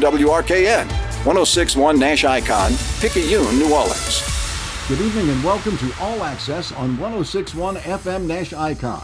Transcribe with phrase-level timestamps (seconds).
[0.00, 0.84] WRKN,
[1.24, 4.22] 1061 Nash Icon, Picayune, New Orleans.
[4.88, 9.02] Good evening and welcome to All Access on 1061 FM Nash Icon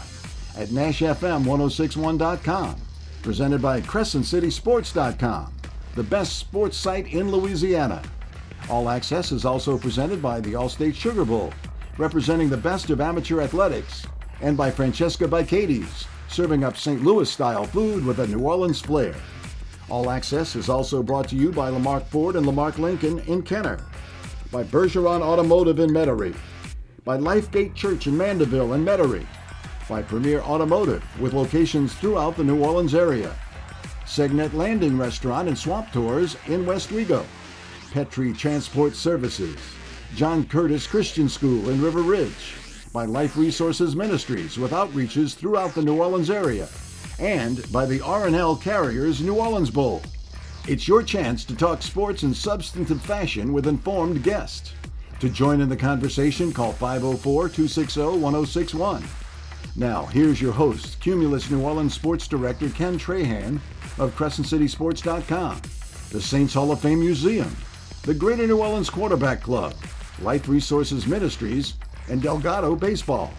[0.55, 2.75] at NashFM1061.com.
[3.23, 5.53] Presented by CrescentCitySports.com,
[5.95, 8.03] the best sports site in Louisiana.
[8.69, 11.51] All Access is also presented by the Allstate Sugar Bowl,
[11.97, 14.05] representing the best of amateur athletics,
[14.41, 17.03] and by Francesca by Katie's, serving up St.
[17.03, 19.15] Louis style food with a New Orleans flair.
[19.89, 23.79] All Access is also brought to you by Lamarque Ford and Lamarque Lincoln in Kenner,
[24.51, 26.35] by Bergeron Automotive in Metairie,
[27.03, 29.27] by Lifegate Church in Mandeville and Metairie,
[29.89, 33.35] by Premier Automotive with locations throughout the New Orleans area,
[34.05, 37.25] Segnette Landing Restaurant and Swamp Tours in West Wego,
[37.91, 39.57] Petrie Transport Services,
[40.15, 42.55] John Curtis Christian School in River Ridge,
[42.93, 46.67] by Life Resources Ministries with outreaches throughout the New Orleans area,
[47.23, 50.01] and by the R&L Carriers New Orleans Bowl.
[50.67, 54.73] It's your chance to talk sports in substantive fashion with informed guests.
[55.21, 59.03] To join in the conversation, call 504 260 1061.
[59.77, 63.55] Now, here's your host, Cumulus New Orleans Sports Director Ken Trahan
[63.97, 65.61] of CrescentCitySports.com,
[66.11, 67.55] the Saints Hall of Fame Museum,
[68.03, 69.73] the Greater New Orleans Quarterback Club,
[70.21, 71.75] Life Resources Ministries,
[72.09, 73.33] and Delgado Baseball.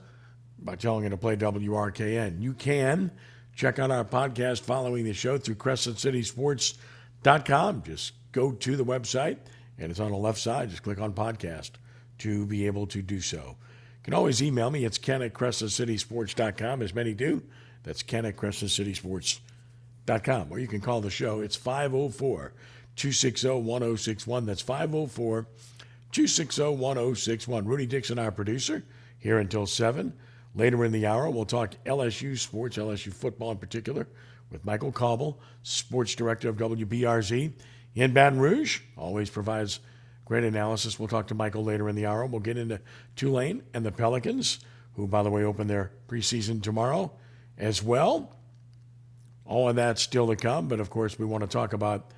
[0.59, 2.41] by telling it to play WRKN.
[2.41, 3.11] You can
[3.55, 7.83] check out our podcast following the show through CrescentCitySports.com.
[7.83, 9.37] Just go to the website
[9.77, 10.69] and it's on the left side.
[10.69, 11.71] Just click on podcast
[12.19, 13.57] to be able to do so.
[13.57, 14.85] You can always email me.
[14.85, 17.43] It's ken at crescentcitysports.com, as many do.
[17.83, 20.51] That's ken at crescentcitysports.com.
[20.51, 21.41] Or you can call the show.
[21.41, 22.53] It's 504
[22.95, 24.45] 260 1061.
[24.45, 25.47] That's 504
[26.11, 27.65] 260 1061.
[27.65, 28.83] Rudy Dixon, our producer,
[29.19, 30.13] here until 7.
[30.55, 34.07] Later in the hour, we'll talk LSU sports, LSU football in particular,
[34.49, 37.51] with Michael Cauble, sports director of WBRZ
[37.95, 38.81] in Baton Rouge.
[38.97, 39.79] Always provides
[40.25, 40.99] great analysis.
[40.99, 42.25] We'll talk to Michael later in the hour.
[42.25, 42.81] We'll get into
[43.15, 44.59] Tulane and the Pelicans,
[44.95, 47.11] who, by the way, open their preseason tomorrow
[47.57, 48.35] as well.
[49.45, 52.11] All of that still to come, but of course, we want to talk about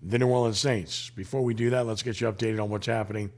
[0.00, 1.10] the New Orleans Saints.
[1.10, 3.32] Before we do that, let's get you updated on what's happening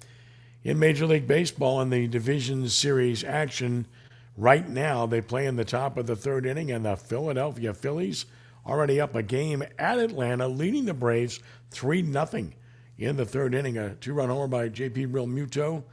[0.64, 3.86] in Major League Baseball in the Division Series action.
[4.36, 8.26] Right now, they play in the top of the third inning, and the Philadelphia Phillies
[8.66, 11.40] already up a game at Atlanta, leading the Braves
[11.70, 12.50] 3 0
[12.98, 13.78] in the third inning.
[13.78, 15.84] A two run homer by JP Realmuto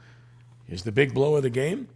[0.68, 1.88] is the big blow of the game.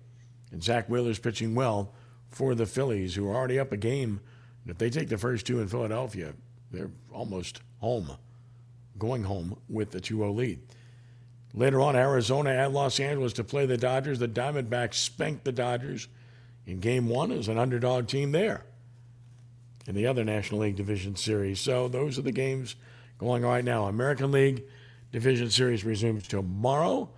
[0.50, 1.92] And Zack Wheeler's pitching well
[2.30, 4.20] for the Phillies, who are already up a game.
[4.66, 6.34] If they take the first two in Philadelphia,
[6.70, 8.12] they're almost home,
[8.98, 10.60] going home with the 2 0 lead.
[11.54, 14.18] Later on, Arizona at Los Angeles to play the Dodgers.
[14.18, 16.08] The Diamondbacks spanked the Dodgers
[16.66, 18.64] in game one as an underdog team there
[19.88, 21.60] in the other National League Division Series.
[21.60, 22.76] So those are the games
[23.16, 23.86] going on right now.
[23.86, 24.64] American League
[25.10, 27.08] Division Series resumes tomorrow.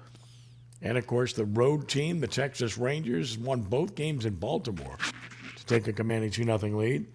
[0.80, 4.96] And of course, the road team, the Texas Rangers, won both games in Baltimore
[5.56, 7.06] to take a commanding 2 0 lead.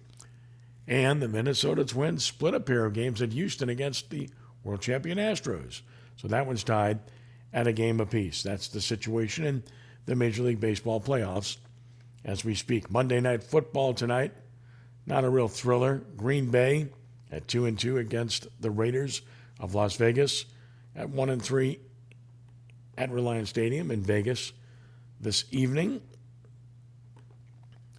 [0.86, 4.28] And the Minnesota Twins split a pair of games at Houston against the
[4.62, 5.80] world champion Astros.
[6.16, 7.00] So that one's tied
[7.52, 8.42] at a game apiece.
[8.42, 9.62] That's the situation in
[10.04, 11.56] the Major League Baseball playoffs
[12.24, 12.90] as we speak.
[12.90, 14.32] Monday Night Football tonight.
[15.06, 16.02] Not a real thriller.
[16.16, 16.88] Green Bay
[17.30, 19.22] at 2 and 2 against the Raiders
[19.60, 20.44] of Las Vegas
[20.94, 21.78] at 1 and 3
[22.98, 24.52] at Reliance Stadium in Vegas
[25.20, 26.00] this evening.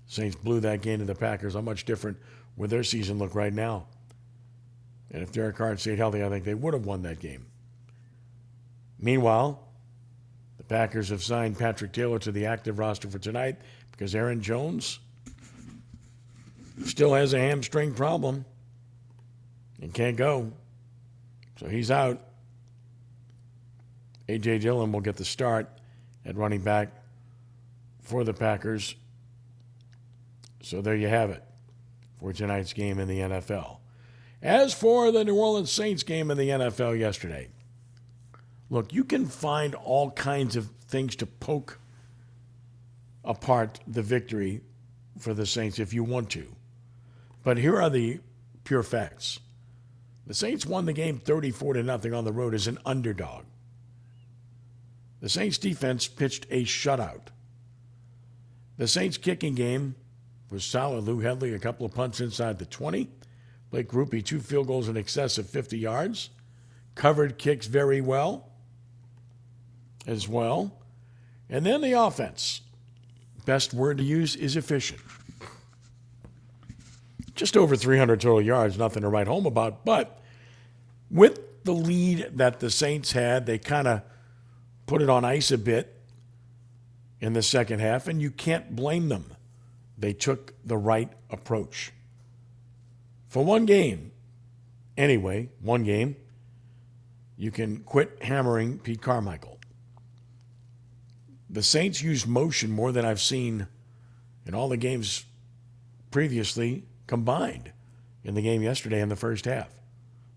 [0.07, 1.53] Saints blew that game to the Packers.
[1.53, 2.17] How much different
[2.55, 3.87] would their season look right now?
[5.11, 7.45] And if Derek Carr stayed healthy, I think they would have won that game.
[8.99, 9.63] Meanwhile,
[10.57, 13.57] the Packers have signed Patrick Taylor to the active roster for tonight
[13.91, 14.99] because Aaron Jones
[16.85, 18.45] still has a hamstring problem
[19.81, 20.51] and can't go.
[21.59, 22.21] So he's out.
[24.29, 24.59] A.J.
[24.59, 25.69] Dillon will get the start
[26.25, 26.89] at running back
[28.01, 28.95] for the Packers.
[30.61, 31.43] So there you have it
[32.19, 33.77] for tonight's game in the NFL.
[34.41, 37.49] As for the New Orleans Saints game in the NFL yesterday,
[38.69, 41.79] look, you can find all kinds of things to poke
[43.23, 44.61] apart the victory
[45.17, 46.47] for the Saints if you want to.
[47.47, 48.19] But here are the
[48.65, 49.39] pure facts.
[50.25, 53.45] The Saints won the game 34 to nothing on the road as an underdog.
[55.21, 57.27] The Saints defense pitched a shutout.
[58.75, 59.95] The Saints kicking game
[60.51, 61.05] was solid.
[61.05, 63.07] Lou Hedley, a couple of punts inside the 20.
[63.71, 66.31] Blake Grupe, two field goals in excess of 50 yards.
[66.95, 68.49] Covered kicks very well
[70.05, 70.81] as well.
[71.49, 72.59] And then the offense.
[73.45, 74.99] Best word to use is efficient.
[77.37, 79.85] Just over 300 total yards, nothing to write home about.
[79.85, 80.19] But
[81.11, 84.01] with the lead that the Saints had, they kind of
[84.87, 86.01] put it on ice a bit
[87.21, 89.35] in the second half, and you can't blame them.
[89.99, 91.93] They took the right approach.
[93.27, 94.11] For one game,
[94.97, 96.15] anyway, one game,
[97.37, 99.59] you can quit hammering Pete Carmichael.
[101.51, 103.67] The Saints used motion more than I've seen
[104.47, 105.23] in all the games
[106.09, 107.71] previously combined
[108.23, 109.69] in the game yesterday in the first half.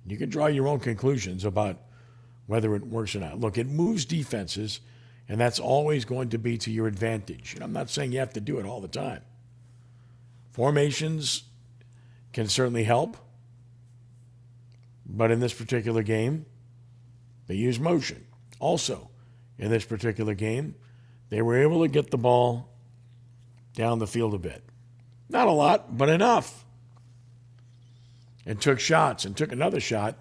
[0.06, 1.78] You can draw your own conclusions about
[2.46, 3.38] whether it works or not.
[3.38, 4.80] Look, it moves defenses,
[5.28, 7.54] and that's always going to be to your advantage.
[7.54, 9.22] And I'm not saying you have to do it all the time.
[10.52, 11.44] Formations
[12.32, 13.16] can certainly help,
[15.06, 16.46] but in this particular game,
[17.46, 18.26] they use motion.
[18.58, 19.10] Also,
[19.58, 20.74] in this particular game,
[21.28, 22.68] they were able to get the ball
[23.74, 24.64] down the field a bit.
[25.30, 26.64] Not a lot, but enough.
[28.44, 30.18] And took shots and took another shot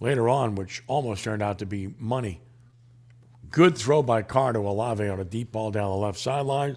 [0.00, 2.42] later on, which almost turned out to be money.
[3.50, 6.76] Good throw by Carr to Olave on a deep ball down the left sideline.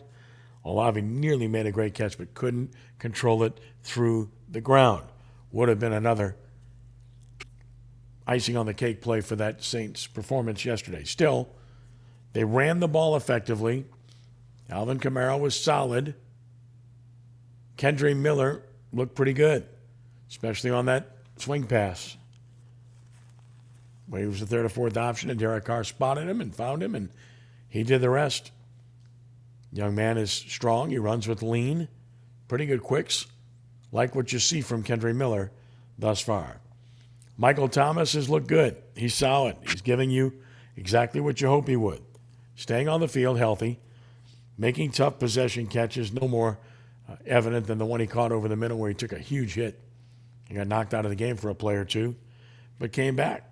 [0.64, 5.04] Olave nearly made a great catch, but couldn't control it through the ground.
[5.52, 6.38] Would have been another
[8.26, 11.04] icing on the cake play for that Saints performance yesterday.
[11.04, 11.50] Still,
[12.34, 13.86] they ran the ball effectively.
[14.70, 16.16] Alvin Kamara was solid.
[17.78, 19.66] Kendre Miller looked pretty good,
[20.30, 22.18] especially on that swing pass.
[24.08, 26.82] When he was the third or fourth option, and Derek Carr spotted him and found
[26.82, 27.10] him, and
[27.70, 28.52] he did the rest.
[29.72, 30.90] Young man is strong.
[30.90, 31.88] He runs with lean.
[32.48, 33.28] Pretty good quicks.
[33.92, 35.52] Like what you see from Kendre Miller
[36.00, 36.62] thus far.
[37.38, 38.78] Michael Thomas has looked good.
[38.96, 39.58] He's solid.
[39.62, 40.34] He's giving you
[40.76, 42.02] exactly what you hope he would.
[42.56, 43.80] Staying on the field healthy,
[44.58, 46.58] making tough possession catches, no more
[47.10, 49.54] uh, evident than the one he caught over the middle where he took a huge
[49.54, 49.80] hit.
[50.48, 52.16] He got knocked out of the game for a play or two,
[52.80, 53.50] but came back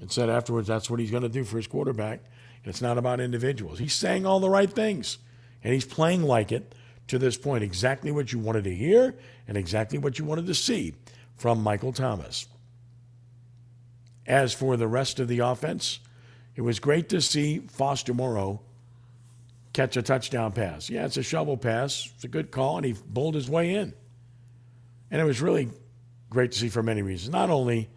[0.00, 2.20] and said afterwards that's what he's going to do for his quarterback.
[2.64, 3.78] It's not about individuals.
[3.78, 5.18] He's saying all the right things
[5.62, 6.74] and he's playing like it
[7.08, 7.62] to this point.
[7.62, 9.14] Exactly what you wanted to hear
[9.46, 10.94] and exactly what you wanted to see
[11.36, 12.46] from Michael Thomas.
[14.26, 16.00] As for the rest of the offense,
[16.56, 18.60] it was great to see Foster Moreau
[19.74, 20.88] catch a touchdown pass.
[20.88, 22.10] Yeah, it's a shovel pass.
[22.14, 23.92] It's a good call, and he bowled his way in.
[25.10, 25.68] And it was really
[26.30, 27.30] great to see for many reasons.
[27.30, 27.90] Not only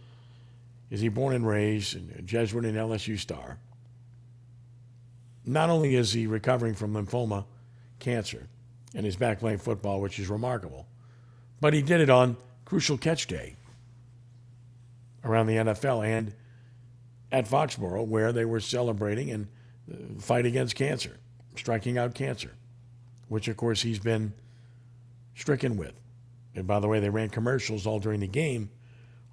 [0.90, 3.60] is he born and raised and a Jesuit and LSU star,
[5.46, 7.46] not only is he recovering from lymphoma
[8.00, 8.48] cancer
[8.94, 10.88] and is back playing football, which is remarkable.
[11.62, 13.56] But he did it on Crucial Catch Day
[15.24, 16.34] around the NFL and
[17.32, 19.48] at Foxborough, where they were celebrating and
[19.92, 21.18] uh, fight against cancer,
[21.58, 22.54] striking out cancer,
[23.28, 24.34] which of course he's been
[25.36, 25.94] stricken with.
[26.56, 28.70] And by the way, they ran commercials all during the game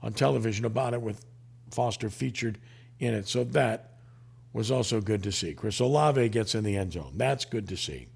[0.03, 1.25] on television about it with
[1.71, 2.59] Foster featured
[2.99, 3.26] in it.
[3.26, 3.93] So that
[4.53, 5.55] was also good to see.
[5.55, 7.12] Chris Olave gets in the end zone.
[7.17, 8.09] That's good to see.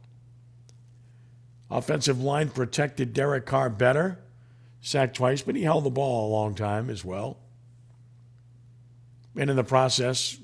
[1.70, 4.20] Offensive line protected Derek Carr better.
[4.80, 7.38] Sacked twice, but he held the ball a long time as well.
[9.36, 10.38] And in the process,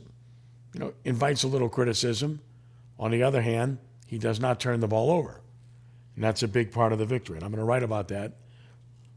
[0.73, 2.41] you know, invites a little criticism.
[2.99, 5.41] On the other hand, he does not turn the ball over.
[6.15, 7.37] And that's a big part of the victory.
[7.37, 8.35] And I'm going to write about that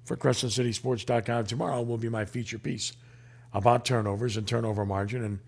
[0.07, 2.93] for CrescentCitySports.com tomorrow will be my feature piece
[3.53, 5.39] about turnovers and turnover margin and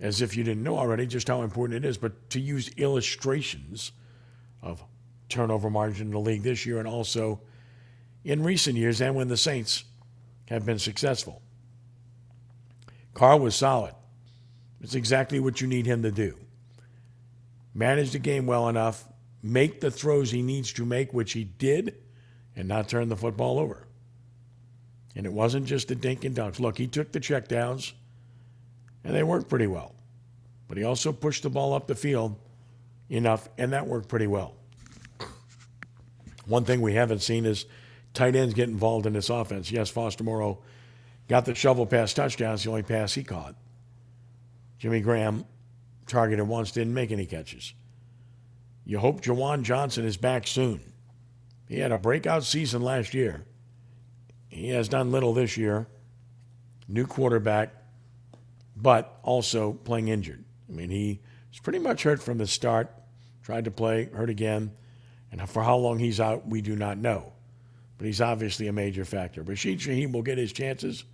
[0.00, 3.92] as if you didn't know already just how important it is, but to use illustrations
[4.60, 4.82] of
[5.28, 7.40] turnover margin in the league this year and also
[8.24, 9.84] in recent years and when the Saints
[10.48, 11.40] have been successful.
[13.14, 13.94] Carr was solid.
[14.80, 16.36] It's exactly what you need him to do.
[17.78, 19.08] Manage the game well enough,
[19.40, 21.94] make the throws he needs to make, which he did,
[22.56, 23.86] and not turn the football over.
[25.14, 26.58] And it wasn't just the dink and dunks.
[26.58, 27.92] Look, he took the checkdowns,
[29.04, 29.94] and they worked pretty well.
[30.66, 32.34] But he also pushed the ball up the field
[33.08, 34.56] enough, and that worked pretty well.
[36.46, 37.64] One thing we haven't seen is
[38.12, 39.70] tight ends get involved in this offense.
[39.70, 40.58] Yes, Foster Moreau
[41.28, 42.54] got the shovel pass touchdown.
[42.54, 43.54] It's the only pass he caught.
[44.80, 45.44] Jimmy Graham
[46.08, 47.74] targeted once, didn't make any catches.
[48.84, 50.80] You hope Juwan Johnson is back soon.
[51.68, 53.44] He had a breakout season last year.
[54.48, 55.86] He has done little this year.
[56.88, 57.74] New quarterback,
[58.74, 60.42] but also playing injured.
[60.68, 62.90] I mean, he was pretty much hurt from the start
[63.48, 64.70] tried to play, hurt again.
[65.32, 67.32] And for how long he's out, we do not know.
[67.96, 69.42] But he's obviously a major factor.
[69.42, 71.04] Rashid Shaheed will get his chances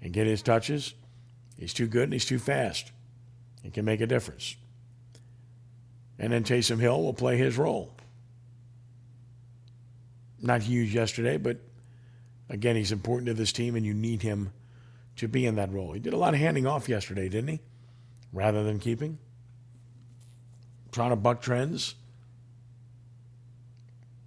[0.00, 0.94] and get his touches.
[1.58, 2.90] He's too good and he's too fast.
[3.64, 4.54] He can make a difference.
[6.18, 7.96] And then Taysom Hill will play his role.
[10.40, 11.56] Not huge yesterday, but
[12.50, 14.52] again, he's important to this team, and you need him
[15.16, 15.92] to be in that role.
[15.92, 17.60] He did a lot of handing off yesterday, didn't he?
[18.32, 19.18] Rather than keeping.
[20.92, 21.94] Trying to buck trends.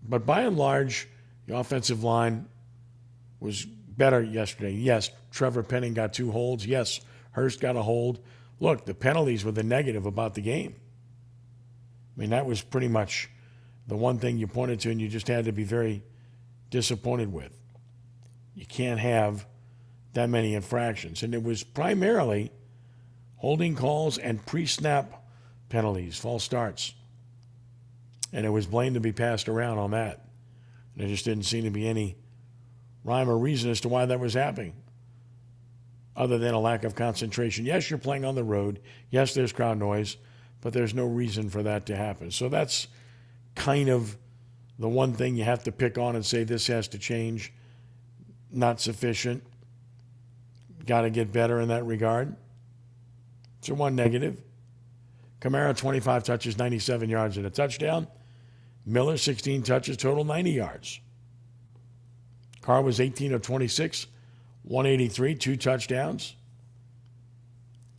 [0.01, 1.07] But by and large,
[1.45, 2.47] the offensive line
[3.39, 4.71] was better yesterday.
[4.71, 6.65] Yes, Trevor Penning got two holds.
[6.65, 7.01] Yes,
[7.31, 8.19] Hurst got a hold.
[8.59, 10.75] Look, the penalties were the negative about the game.
[12.15, 13.29] I mean, that was pretty much
[13.87, 16.03] the one thing you pointed to, and you just had to be very
[16.69, 17.53] disappointed with.
[18.55, 19.45] You can't have
[20.13, 21.21] that many infractions.
[21.21, 22.51] And it was primarily
[23.35, 25.23] holding calls and pre snap
[25.69, 26.93] penalties, false starts.
[28.33, 30.25] And it was blamed to be passed around on that.
[30.93, 32.17] And there just didn't seem to be any
[33.03, 34.73] rhyme or reason as to why that was happening,
[36.17, 37.63] other than a lack of concentration.
[37.63, 38.81] Yes, you're playing on the road.
[39.11, 40.17] Yes, there's crowd noise,
[40.61, 42.31] but there's no reason for that to happen.
[42.31, 42.87] So that's
[43.55, 44.17] kind of
[44.79, 47.53] the one thing you have to pick on and say this has to change.
[48.51, 49.43] Not sufficient.
[50.85, 52.35] Got to get better in that regard.
[53.61, 54.41] So one negative.
[55.39, 58.07] Kamara, 25 touches, 97 yards, and a touchdown.
[58.85, 60.99] Miller, 16 touches, total 90 yards.
[62.61, 64.07] Carr was 18 of 26,
[64.67, 66.35] 183, two touchdowns.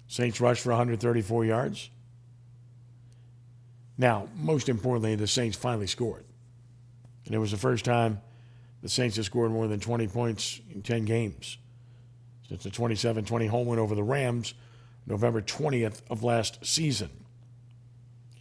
[0.06, 1.90] Saints rushed for 134 yards.
[3.96, 6.24] Now, most importantly, the Saints finally scored.
[7.26, 8.20] And it was the first time
[8.82, 11.58] the Saints have scored more than 20 points in 10 games
[12.48, 14.54] since the 27 20 home win over the Rams
[15.06, 17.10] November 20th of last season.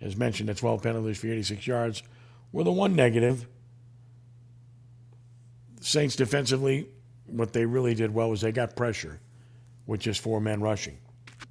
[0.02, 2.04] As mentioned, the 12 penalties for 86 yards
[2.52, 3.48] were the one negative.
[5.82, 6.88] Saints defensively,
[7.28, 9.20] what they really did well was they got pressure
[9.86, 10.98] with just four men rushing.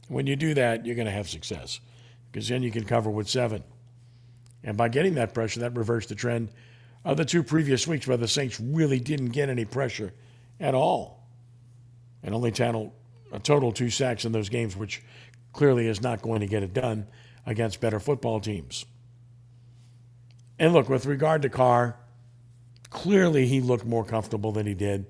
[0.09, 1.81] When you do that, you're going to have success
[2.31, 3.65] because then you can cover with seven.
[4.63, 6.51] And by getting that pressure, that reversed the trend
[7.05, 10.13] of the two previous weeks where the Saints really didn't get any pressure
[10.59, 11.23] at all
[12.23, 12.93] and only channel
[13.33, 15.03] a total two sacks in those games, which
[15.53, 17.07] clearly is not going to get it done
[17.47, 18.85] against better football teams.
[20.59, 21.97] And look, with regard to Carr,
[22.91, 25.07] clearly he looked more comfortable than he did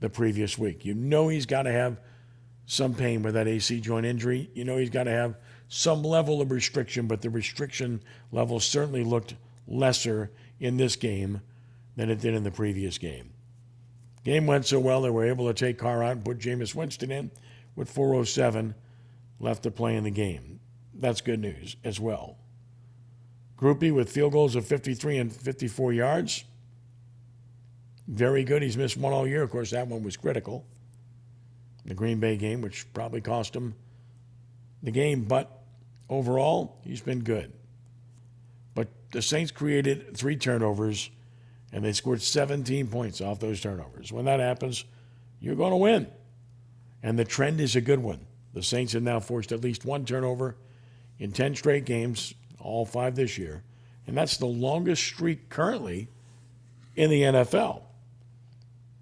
[0.00, 0.84] the previous week.
[0.84, 2.00] You know he's got to have
[2.66, 4.50] some pain with that AC joint injury.
[4.54, 5.36] You know he's got to have
[5.68, 9.34] some level of restriction, but the restriction level certainly looked
[9.66, 11.40] lesser in this game
[11.96, 13.32] than it did in the previous game.
[14.24, 17.10] Game went so well they were able to take Carr out and put Jameis Winston
[17.10, 17.30] in
[17.74, 18.74] with 407
[19.38, 20.60] left to play in the game.
[20.94, 22.38] That's good news as well.
[23.56, 26.44] Grupe with field goals of 53 and 54 yards.
[28.08, 28.62] Very good.
[28.62, 29.42] He's missed one all year.
[29.42, 30.64] Of course, that one was critical.
[31.84, 33.74] The Green Bay game, which probably cost him
[34.82, 35.62] the game, but
[36.08, 37.52] overall, he's been good.
[38.74, 41.10] But the Saints created three turnovers
[41.72, 44.12] and they scored 17 points off those turnovers.
[44.12, 44.84] When that happens,
[45.40, 46.06] you're going to win.
[47.02, 48.26] And the trend is a good one.
[48.54, 50.56] The Saints have now forced at least one turnover
[51.18, 53.62] in 10 straight games, all five this year.
[54.06, 56.08] And that's the longest streak currently
[56.94, 57.82] in the NFL.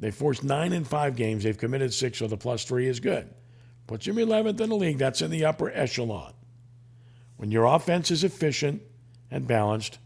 [0.04, 1.44] They forced nine in five games.
[1.44, 3.26] They've committed six, so the plus three is good.
[3.86, 4.98] Puts them 11th in the league.
[4.98, 6.34] That's in the upper echelon.
[7.38, 8.82] When your offense is efficient
[9.30, 9.98] and balanced,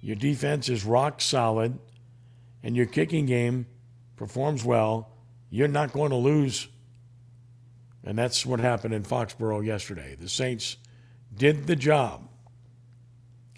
[0.00, 1.80] your defense is rock solid,
[2.62, 3.66] and your kicking game
[4.14, 5.10] performs well,
[5.50, 6.68] you're not going to lose.
[8.04, 10.14] And that's what happened in Foxborough yesterday.
[10.14, 10.76] The Saints
[11.36, 12.28] did the job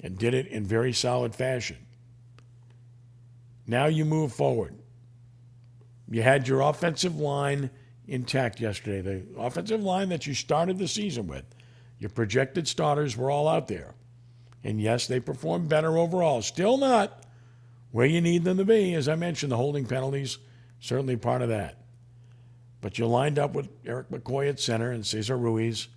[0.03, 1.77] and did it in very solid fashion.
[3.67, 4.80] Now you move forward.
[6.11, 7.71] You had your offensive line
[8.07, 9.01] intact yesterday.
[9.01, 11.45] The offensive line that you started the season with,
[11.99, 13.95] your projected starters were all out there.
[14.65, 16.43] And yes, they performed better overall.
[16.43, 17.25] Still not
[17.93, 18.95] where you need them to be.
[18.95, 20.39] As I mentioned, the holding penalties,
[20.81, 21.77] certainly part of that.
[22.81, 25.89] But you lined up with Erik McCoy at center and Cesar Ruiz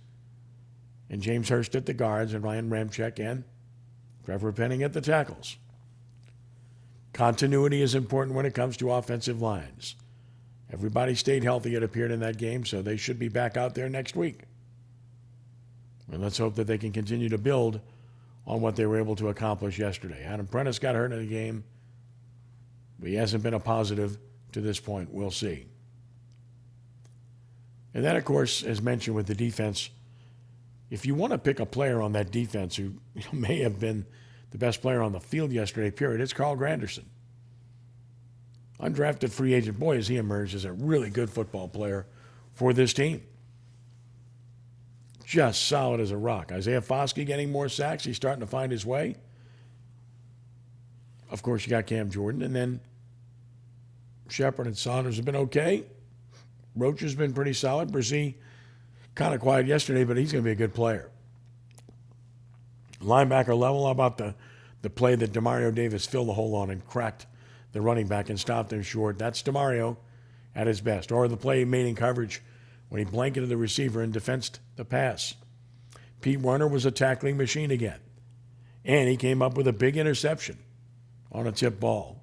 [1.10, 3.44] and James Hurst at the guards and Ryan Ramczyk and
[4.24, 5.56] Trevor Penning at the tackles.
[7.12, 9.96] Continuity is important when it comes to offensive lines.
[10.74, 13.88] Everybody stayed healthy, it appeared in that game, so they should be back out there
[13.88, 14.40] next week.
[16.10, 17.80] And let's hope that they can continue to build
[18.44, 20.24] on what they were able to accomplish yesterday.
[20.24, 21.62] Adam Prentice got hurt in the game,
[22.98, 24.18] but he hasn't been a positive
[24.50, 25.14] to this point.
[25.14, 25.66] We'll see.
[27.94, 29.90] And then, of course, as mentioned with the defense,
[30.90, 32.94] if you want to pick a player on that defense who
[33.32, 34.06] may have been
[34.50, 37.04] the best player on the field yesterday, period, it's Carl Granderson.
[38.80, 39.78] Undrafted free agent.
[39.78, 42.06] Boy, as he emerged as a really good football player
[42.54, 43.22] for this team.
[45.24, 46.52] Just solid as a rock.
[46.52, 48.04] Isaiah Foskey getting more sacks.
[48.04, 49.16] He's starting to find his way.
[51.30, 52.80] Of course, you got Cam Jordan, and then
[54.28, 55.84] Shepherd and Saunders have been okay.
[56.76, 57.90] Roach has been pretty solid.
[57.90, 58.34] Bresee
[59.14, 61.10] kind of quiet yesterday, but he's going to be a good player.
[63.00, 64.34] Linebacker level, how about the,
[64.82, 67.26] the play that Demario Davis filled the hole on and cracked
[67.74, 69.18] the running back and stopped him short?
[69.18, 69.98] That's Demario
[70.54, 71.12] at his best.
[71.12, 72.40] Or the play made in coverage
[72.88, 75.34] when he blanketed the receiver and defensed the pass.
[76.22, 77.98] Pete Werner was a tackling machine again.
[78.84, 80.58] And he came up with a big interception
[81.32, 82.22] on a tip ball.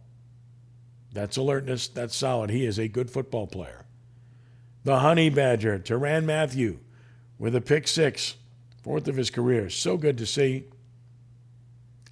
[1.11, 1.87] That's alertness.
[1.87, 2.49] That's solid.
[2.49, 3.85] He is a good football player.
[4.83, 6.79] The Honey Badger, Tyrann Mathieu,
[7.37, 8.35] with a pick six,
[8.81, 9.69] fourth of his career.
[9.69, 10.65] So good to see.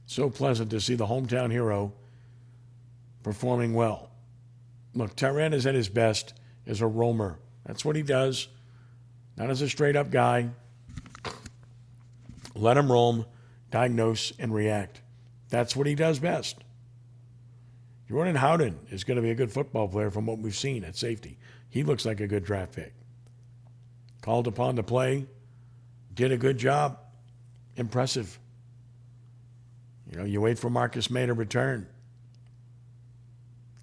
[0.06, 1.94] So pleasant to see the hometown hero
[3.24, 4.10] performing well.
[4.94, 6.34] Look, Tyrann is at his best
[6.66, 7.40] as a roamer.
[7.66, 8.48] That's what he does,
[9.38, 10.50] not as a straight up guy.
[12.56, 13.26] Let him roam,
[13.72, 15.02] diagnose, and react.
[15.50, 16.58] That's what he does best.
[18.08, 20.96] Jordan Howden is going to be a good football player from what we've seen at
[20.96, 21.38] safety.
[21.70, 22.94] He looks like a good draft pick.
[24.22, 25.28] Called upon to play,
[26.14, 26.98] did a good job.
[27.76, 28.40] Impressive.
[30.10, 31.88] You know, you wait for Marcus Maye to return.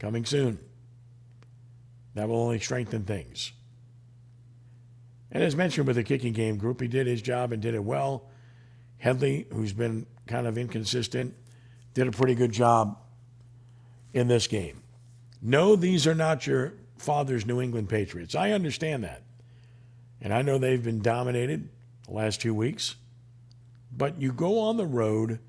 [0.07, 0.61] Coming soon.
[2.15, 3.51] That will only strengthen things.
[5.33, 7.83] And as mentioned with the kicking game Grupe, he did his job and did it
[7.83, 8.31] well.
[8.99, 11.35] Hedley, who's been kind of inconsistent,
[11.93, 12.97] did a pretty good job
[14.13, 14.81] in this game.
[15.43, 18.37] No, these are not your father's New England Patriots.
[18.37, 19.25] I understand that.
[20.21, 21.69] And I know they've been dominated
[22.07, 22.95] the last two weeks.
[23.91, 25.41] But you go on the road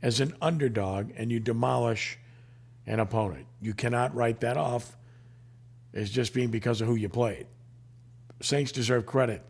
[0.00, 2.18] as an underdog and you demolish
[2.86, 3.46] an opponent.
[3.60, 4.96] You cannot write that off
[5.92, 7.46] as just being because of who you played.
[8.40, 9.42] Saints deserve credit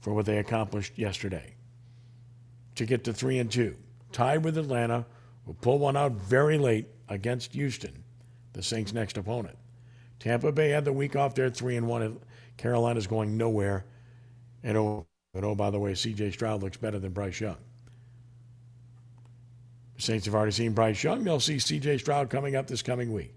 [0.00, 1.54] for what they accomplished yesterday.
[2.76, 3.76] To get to 3 and 2,
[4.12, 5.06] tied with Atlanta,
[5.46, 8.04] will pull one out very late against Houston,
[8.52, 9.56] the Saints' next opponent.
[10.18, 12.20] Tampa Bay had the week off there, 3 and 1.
[12.56, 13.84] Carolina's going nowhere.
[14.62, 17.56] And oh, and oh, by the way, CJ Stroud looks better than Bryce Young.
[20.00, 21.24] Saints have already seen Bryce Young.
[21.24, 23.34] They'll see CJ Stroud coming up this coming week.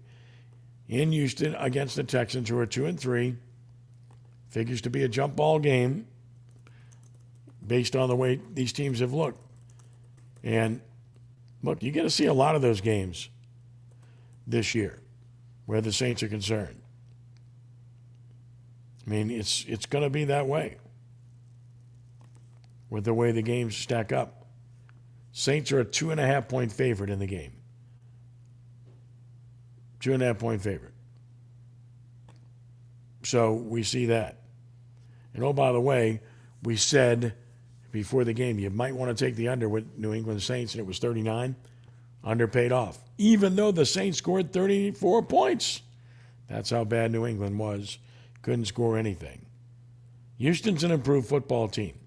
[0.88, 3.36] In Houston against the Texans, who are 2 and 3.
[4.48, 6.06] Figures to be a jump ball game
[7.66, 9.40] based on the way these teams have looked.
[10.42, 10.80] And
[11.62, 13.30] look, you get to see a lot of those games
[14.46, 15.00] this year
[15.66, 16.80] where the Saints are concerned.
[19.06, 20.76] I mean, it's it's going to be that way
[22.90, 24.43] with the way the games stack up.
[25.36, 27.52] Saints are a two and a half point favorite in the game.
[29.98, 30.94] Two and a half point favorite.
[33.24, 34.38] So we see that.
[35.34, 36.20] And oh, by the way,
[36.62, 37.34] we said
[37.90, 40.80] before the game you might want to take the under with New England Saints, and
[40.80, 41.56] it was 39.
[42.22, 45.82] Under paid off, even though the Saints scored 34 points.
[46.48, 47.98] That's how bad New England was.
[48.40, 49.44] Couldn't score anything.
[50.38, 51.98] Houston's an improved football team.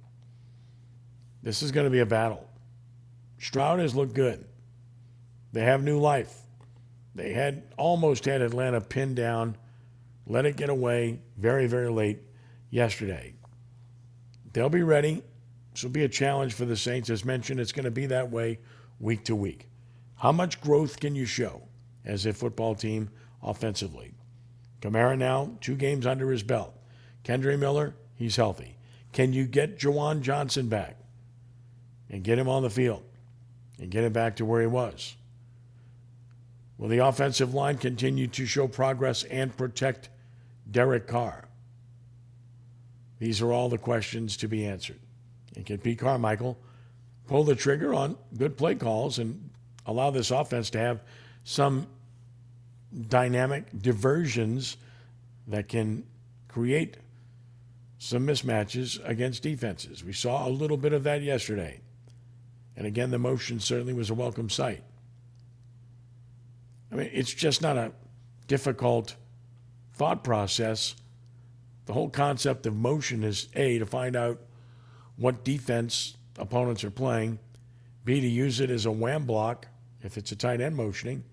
[1.43, 2.46] This is going to be a battle.
[3.39, 4.45] Stroud has looked good.
[5.53, 6.35] They have new life.
[7.15, 9.57] They had almost had Atlanta pinned down,
[10.25, 12.19] let it get away very, very late
[12.69, 13.33] yesterday.
[14.53, 15.23] They'll be ready.
[15.71, 17.09] This will be a challenge for the Saints.
[17.09, 18.59] As mentioned, it's going to be that way
[18.99, 19.67] week to week.
[20.15, 21.63] How much growth can you show
[22.05, 23.09] as a football team
[23.41, 24.13] offensively?
[24.81, 26.75] Kamara now, two games under his belt.
[27.23, 28.77] Kendre Miller, he's healthy.
[29.11, 30.97] Can you get Juwan Johnson back
[32.09, 33.03] and get him on the field
[33.79, 35.15] and get him back to where he was?
[36.77, 40.09] Will the offensive line continue to show progress and protect
[40.69, 41.47] Derek Carr?
[43.19, 44.99] These are all the questions to be answered.
[45.55, 46.57] And can Pete Carmichael
[47.25, 49.49] pull the trigger on good play calls and
[49.87, 51.01] allow this offense to have
[51.43, 51.87] some
[53.09, 54.77] dynamic diversions
[55.47, 56.05] that can
[56.47, 56.97] create
[57.97, 60.03] some mismatches against defenses?
[60.03, 61.81] We saw a little bit of that yesterday.
[62.77, 64.83] And again, the motion certainly was a welcome sight.
[66.91, 67.91] I mean, it's just not a
[68.47, 69.15] difficult
[69.93, 70.95] thought process
[71.87, 74.41] the whole concept of motion is A, to find out
[75.15, 77.39] what defense opponents are playing,
[78.03, 79.67] B, to use it as a wham block
[80.03, 81.23] if it's a tight end motioning,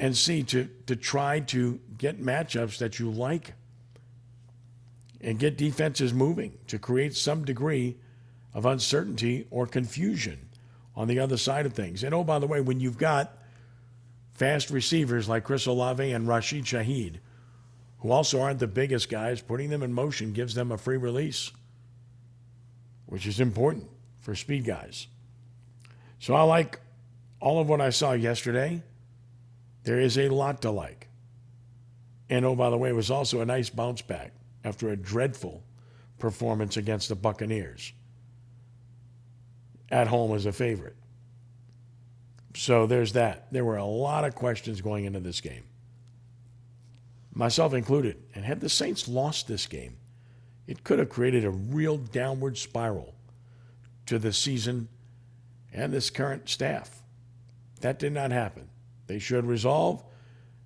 [0.00, 3.54] and C, to, to try to get matchups that you like
[5.20, 7.96] and get defenses moving to create some degree
[8.54, 10.48] of uncertainty or confusion
[10.94, 12.04] on the other side of things.
[12.04, 13.36] And oh, by the way, when you've got
[14.34, 17.16] fast receivers like Chris Olave and Rashid Shaheed,
[17.98, 21.52] who also aren't the biggest guys, putting them in motion gives them a free release,
[23.06, 23.88] which is important
[24.20, 25.06] for speed guys.
[26.18, 26.80] So I like
[27.40, 28.82] all of what I saw yesterday.
[29.84, 31.08] There is a lot to like.
[32.30, 34.32] And oh, by the way, it was also a nice bounce back
[34.64, 35.62] after a dreadful
[36.18, 37.92] performance against the Buccaneers.
[39.92, 40.96] At home as a favorite.
[42.54, 43.52] So there's that.
[43.52, 45.64] There were a lot of questions going into this game,
[47.32, 48.16] myself included.
[48.34, 49.98] And had the Saints lost this game,
[50.66, 53.14] it could have created a real downward spiral
[54.06, 54.88] to the season
[55.72, 57.02] and this current staff.
[57.82, 58.68] That did not happen.
[59.06, 60.02] They showed resolve.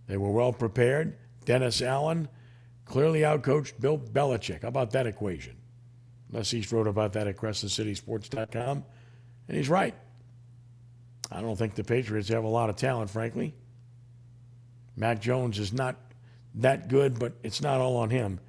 [0.06, 1.16] They were well prepared.
[1.44, 2.28] Dennis Allen
[2.84, 4.62] clearly outcoached Bill Belichick.
[4.62, 5.56] How about that equation?
[6.32, 8.84] Lessie wrote about that at CrescentCitySports.com,
[9.48, 9.94] and he's right.
[11.30, 13.54] I don't think the Patriots have a lot of talent, frankly.
[14.96, 15.96] Mac Jones is not
[16.54, 18.40] that good, but it's not all on him.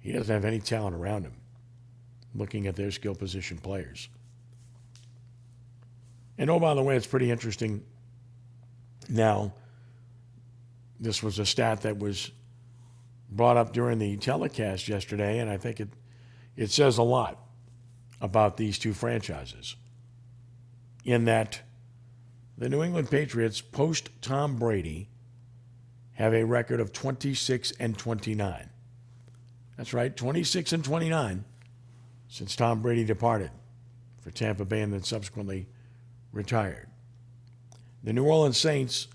[0.00, 1.34] He doesn't have any talent around him,
[2.34, 4.08] looking at their skill position players.
[6.36, 7.84] And oh, by the way, it's pretty interesting
[9.08, 9.52] now.
[11.00, 12.30] This was a stat that was
[13.30, 15.88] brought up during the telecast yesterday, and I think it,
[16.56, 17.38] it says a lot
[18.20, 19.76] about these two franchises.
[21.08, 21.62] In that
[22.58, 25.08] the New England Patriots, post Tom Brady,
[26.12, 28.68] have a record of 26 and 29.
[29.78, 31.46] That's right, 26 and 29
[32.28, 33.50] since Tom Brady departed
[34.20, 35.66] for Tampa Bay and then subsequently
[36.30, 36.90] retired.
[38.04, 39.08] The New Orleans Saints,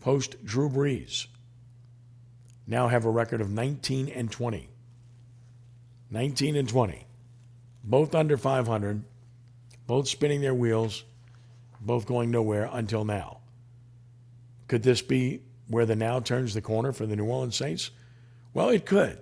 [0.00, 1.26] post Drew Brees,
[2.66, 4.70] now have a record of 19 and 20.
[6.10, 7.06] 19 and 20.
[7.84, 9.04] Both under 500,
[9.86, 11.04] both spinning their wheels
[11.84, 13.40] both going nowhere until now.
[14.68, 17.90] Could this be where the now turns the corner for the New Orleans Saints?
[18.52, 19.18] Well, it could.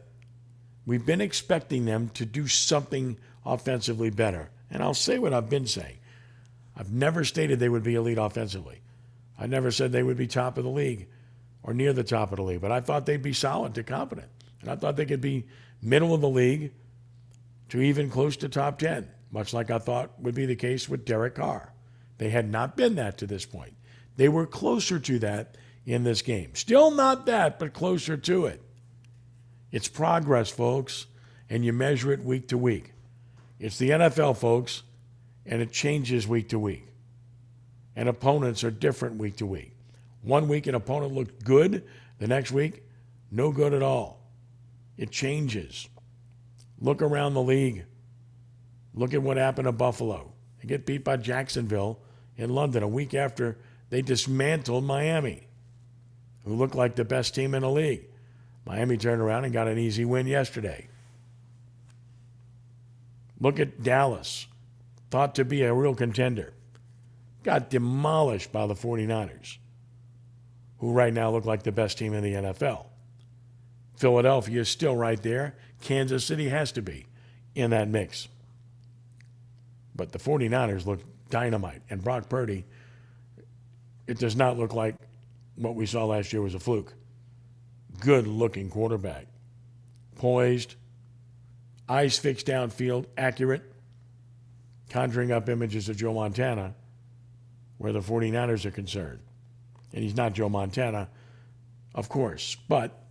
[0.85, 4.51] We've been expecting them to do something offensively better.
[4.71, 5.99] And I'll say what I've been saying.
[6.77, 8.81] I've never stated they would be elite offensively.
[9.39, 11.09] I never said they would be top of the league
[11.63, 14.29] or near the top of the league, but I thought they'd be solid to competent.
[14.61, 15.47] And I thought they could be
[15.81, 16.73] middle of the league
[17.69, 21.05] to even close to top 10, much like I thought would be the case with
[21.05, 21.72] Derek Carr.
[22.23, 23.75] They had not been that to this point.
[24.17, 26.55] They were closer to that in this game.
[26.55, 28.63] Still not that, but closer to it.
[29.73, 31.07] It's progress, folks,
[31.51, 32.93] and you measure it week to week.
[33.59, 34.85] It's the NFL, folks,
[35.45, 36.87] and it changes week to week.
[37.97, 39.73] And opponents are different week to week.
[40.23, 41.85] One week, an opponent looked good,
[42.21, 42.85] the next week,
[43.33, 44.21] no good at all.
[44.97, 45.89] It changes.
[46.79, 47.85] Look around the league.
[48.95, 50.29] Look at what happened to Buffalo.
[50.61, 51.99] They get beat by Jacksonville
[52.37, 53.59] in London a week after
[53.91, 55.47] they dismantled Miami,
[56.45, 58.07] who looked like the best team in the league.
[58.65, 60.89] Miami turned around and got an easy win yesterday.
[63.41, 64.47] Look at Dallas,
[65.11, 66.53] thought to be a real contender.
[67.43, 69.59] Got demolished by the 49ers,
[70.79, 72.87] who right now look like the best team in the NFL.
[73.97, 75.57] Philadelphia is still right there.
[75.81, 77.07] Kansas City has to be
[77.55, 78.29] in that mix.
[79.95, 81.01] But the 49ers look
[81.33, 81.83] dynamite.
[81.91, 82.65] And Brock Purdy,
[84.07, 84.95] it does not look like
[85.57, 86.93] what we saw last year was a fluke.
[87.99, 89.27] Good looking quarterback.
[90.17, 90.77] Poised,
[91.89, 93.63] eyes fixed downfield, accurate,
[94.91, 96.75] conjuring up images of Joe Montana
[97.79, 99.21] where the 49ers are concerned.
[99.93, 101.09] And he's not Joe Montana,
[101.95, 103.07] of course, but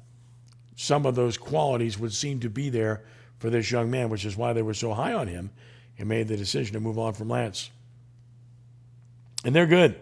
[0.76, 3.04] some of those qualities would seem to be there
[3.40, 5.50] for this young man, which is why they were so high on him
[5.98, 7.72] and made the decision to move on from Lance.
[9.44, 10.00] And they're good.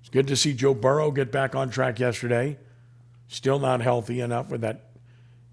[0.00, 2.58] It's good to see Joe Burrow get back on track yesterday.
[3.28, 4.90] Still not healthy enough with that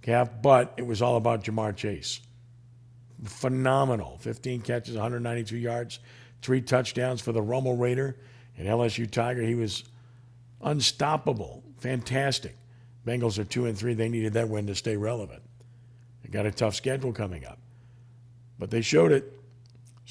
[0.01, 2.19] calf, but it was all about Ja'Marr Chase.
[3.23, 4.17] Phenomenal.
[4.19, 5.99] 15 catches, 192 yards,
[6.41, 8.17] three touchdowns for the Rummel Raider
[8.57, 9.41] and LSU Tiger.
[9.41, 9.83] He was
[10.61, 11.63] unstoppable.
[11.79, 12.57] Fantastic.
[13.05, 13.93] Bengals are two and three.
[13.93, 15.41] They needed that win to stay relevant.
[16.23, 17.59] They got a tough schedule coming up.
[18.59, 19.40] But they showed it.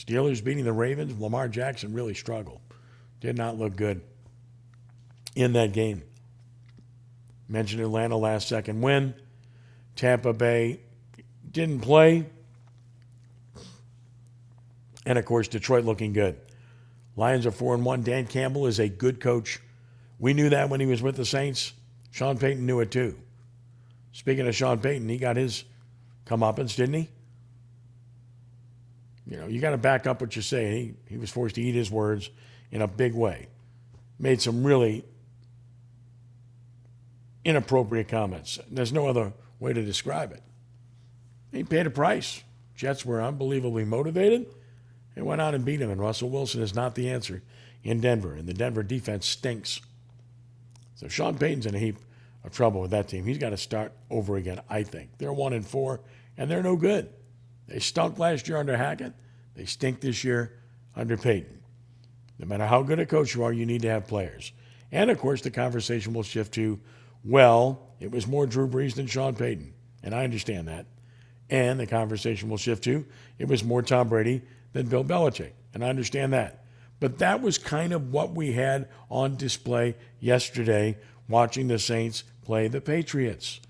[0.00, 1.20] Steelers beating the Ravens.
[1.20, 2.60] Lamar Jackson really struggled.
[3.20, 4.00] Did not look good
[5.36, 6.02] in that game.
[7.48, 9.14] Mentioned Atlanta last second win.
[9.96, 10.80] Tampa Bay
[11.50, 12.26] didn't play.
[15.04, 16.40] And of course, Detroit looking good.
[17.16, 18.02] Lions are 4 and 1.
[18.02, 19.60] Dan Campbell is a good coach.
[20.18, 21.74] We knew that when he was with the Saints.
[22.10, 23.18] Sean Payton knew it too.
[24.12, 25.64] Speaking of Sean Payton, he got his
[26.24, 27.08] comeuppance, didn't he?
[29.30, 30.96] You know, you got to back up what you're saying.
[31.06, 32.28] He, he was forced to eat his words
[32.72, 33.46] in a big way.
[34.18, 35.04] Made some really
[37.44, 38.58] inappropriate comments.
[38.70, 40.42] There's no other way to describe it.
[41.52, 42.42] He paid a price.
[42.74, 44.46] Jets were unbelievably motivated
[45.14, 45.90] and went out and beat him.
[45.90, 47.42] And Russell Wilson is not the answer
[47.84, 48.34] in Denver.
[48.34, 49.80] And the Denver defense stinks.
[50.96, 51.96] So Sean Payton's in a heap
[52.44, 53.24] of trouble with that team.
[53.24, 55.10] He's got to start over again, I think.
[55.18, 56.00] They're one and four,
[56.36, 57.10] and they're no good.
[57.70, 59.14] They stunk last year under Hackett.
[59.54, 60.58] They stink this year
[60.96, 61.60] under Payton.
[62.38, 64.52] No matter how good a coach you are, you need to have players.
[64.90, 66.80] And of course, the conversation will shift to,
[67.24, 69.72] well, it was more Drew Brees than Sean Payton.
[70.02, 70.86] And I understand that.
[71.48, 73.06] And the conversation will shift to,
[73.38, 75.52] it was more Tom Brady than Bill Belichick.
[75.72, 76.64] And I understand that.
[76.98, 82.66] But that was kind of what we had on display yesterday watching the Saints play
[82.68, 83.60] the Patriots.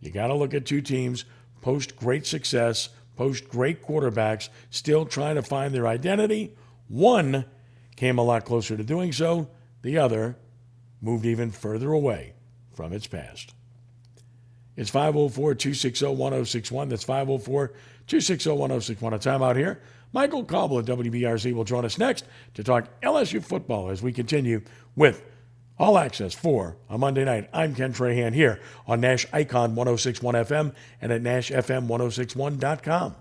[0.00, 1.24] You got to look at two teams
[1.60, 6.54] post great success, post great quarterbacks, still trying to find their identity.
[6.88, 7.44] One
[7.96, 9.48] came a lot closer to doing so,
[9.82, 10.36] the other
[11.00, 12.34] moved even further away
[12.72, 13.54] from its past.
[14.76, 16.88] It's 504 260 1061.
[16.88, 19.12] That's 504 260 1061.
[19.14, 19.80] A timeout here.
[20.12, 22.24] Michael Cauble at WBRZ will join us next
[22.54, 24.62] to talk LSU football as we continue
[24.96, 25.22] with
[25.78, 27.48] All Access for a Monday night.
[27.52, 33.16] I'm Ken Trahan here on Nash Icon 1061 FM and at NashFM1061.com.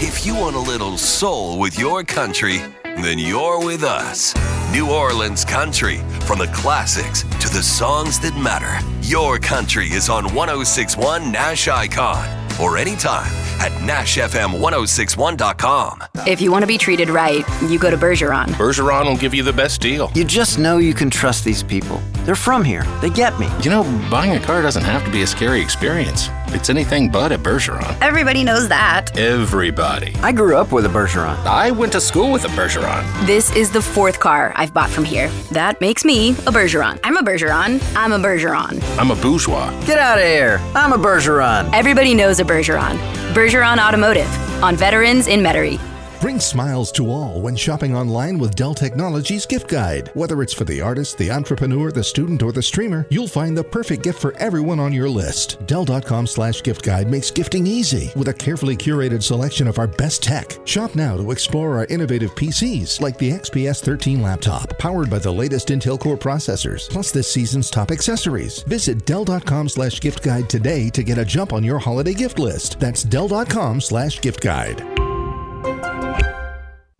[0.00, 4.34] If you want a little soul with your country, then you're with us.
[4.72, 8.84] New Orleans Country, from the classics to the songs that matter.
[9.02, 13.26] Your country is on 1061 Nash Icon or anytime
[13.60, 16.02] at NashFM1061.com.
[16.26, 18.46] If you want to be treated right, you go to Bergeron.
[18.48, 20.10] Bergeron will give you the best deal.
[20.14, 22.00] You just know you can trust these people.
[22.24, 23.48] They're from here, they get me.
[23.62, 26.28] You know, buying a car doesn't have to be a scary experience.
[26.50, 28.00] It's anything but at Bergeron.
[28.00, 29.16] Everybody knows that.
[29.18, 30.14] Everybody.
[30.22, 31.36] I grew up with a Bergeron.
[31.44, 33.04] I went to school with a Bergeron.
[33.26, 35.28] This is the fourth car I've bought from here.
[35.52, 36.98] That makes me a Bergeron.
[37.04, 37.82] I'm a Bergeron.
[37.94, 38.82] I'm a Bergeron.
[38.98, 39.70] I'm a bourgeois.
[39.84, 40.58] Get out of here.
[40.74, 41.70] I'm a Bergeron.
[41.74, 42.96] Everybody knows a Bergeron.
[43.34, 44.28] Bergeron Automotive
[44.62, 45.87] on Veterans in Metairie.
[46.20, 50.10] Bring smiles to all when shopping online with Dell Technologies Gift Guide.
[50.14, 53.62] Whether it's for the artist, the entrepreneur, the student, or the streamer, you'll find the
[53.62, 55.64] perfect gift for everyone on your list.
[55.68, 60.20] Dell.com slash gift guide makes gifting easy with a carefully curated selection of our best
[60.20, 60.58] tech.
[60.64, 65.32] Shop now to explore our innovative PCs like the XPS 13 laptop, powered by the
[65.32, 68.62] latest Intel Core processors, plus this season's top accessories.
[68.64, 72.80] Visit Dell.com slash gift guide today to get a jump on your holiday gift list.
[72.80, 74.97] That's Dell.com slash gift guide.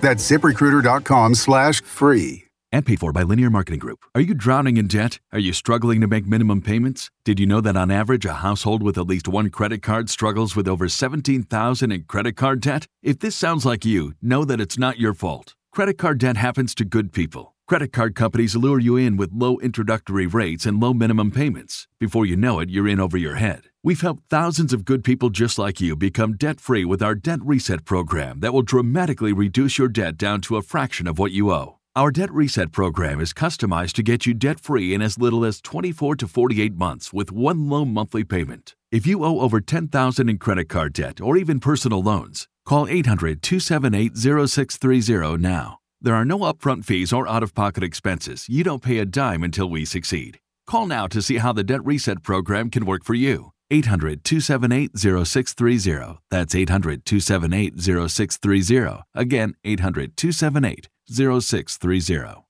[0.00, 2.44] That's ziprecruiter.com slash free.
[2.72, 4.00] And paid for by Linear Marketing Group.
[4.14, 5.18] Are you drowning in debt?
[5.32, 7.10] Are you struggling to make minimum payments?
[7.24, 10.54] Did you know that on average, a household with at least one credit card struggles
[10.54, 12.86] with over 17,000 in credit card debt?
[13.02, 15.54] If this sounds like you, know that it's not your fault.
[15.72, 17.56] Credit card debt happens to good people.
[17.66, 21.88] Credit card companies lure you in with low introductory rates and low minimum payments.
[21.98, 23.69] Before you know it, you're in over your head.
[23.82, 27.40] We've helped thousands of good people just like you become debt free with our Debt
[27.42, 31.50] Reset program that will dramatically reduce your debt down to a fraction of what you
[31.50, 31.78] owe.
[31.96, 35.62] Our Debt Reset program is customized to get you debt free in as little as
[35.62, 38.74] 24 to 48 months with one low monthly payment.
[38.92, 43.40] If you owe over 10000 in credit card debt or even personal loans, call 800
[43.40, 45.78] 278 0630 now.
[46.02, 48.46] There are no upfront fees or out of pocket expenses.
[48.46, 50.38] You don't pay a dime until we succeed.
[50.66, 53.52] Call now to see how the Debt Reset program can work for you.
[53.70, 56.18] 800 278 0630.
[56.30, 59.02] That's 800 278 0630.
[59.14, 62.44] Again, 800 278 0630.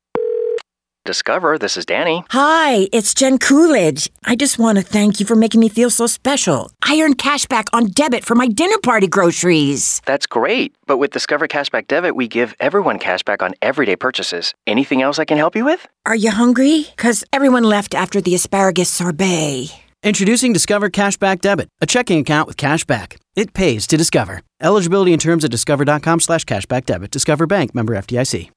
[1.06, 2.22] Discover, this is Danny.
[2.28, 4.10] Hi, it's Jen Coolidge.
[4.26, 6.70] I just want to thank you for making me feel so special.
[6.82, 10.02] I earned cash back on debit for my dinner party groceries.
[10.04, 10.74] That's great.
[10.86, 14.54] But with Discover Cashback Debit, we give everyone cash back on everyday purchases.
[14.66, 15.86] Anything else I can help you with?
[16.04, 16.86] Are you hungry?
[16.94, 19.72] Because everyone left after the asparagus sorbet.
[20.02, 23.18] Introducing Discover Cashback Debit, a checking account with cash back.
[23.36, 24.40] It pays to discover.
[24.58, 27.10] Eligibility and terms at discover.com slash cashback debit.
[27.10, 28.50] Discover Bank member FDIC.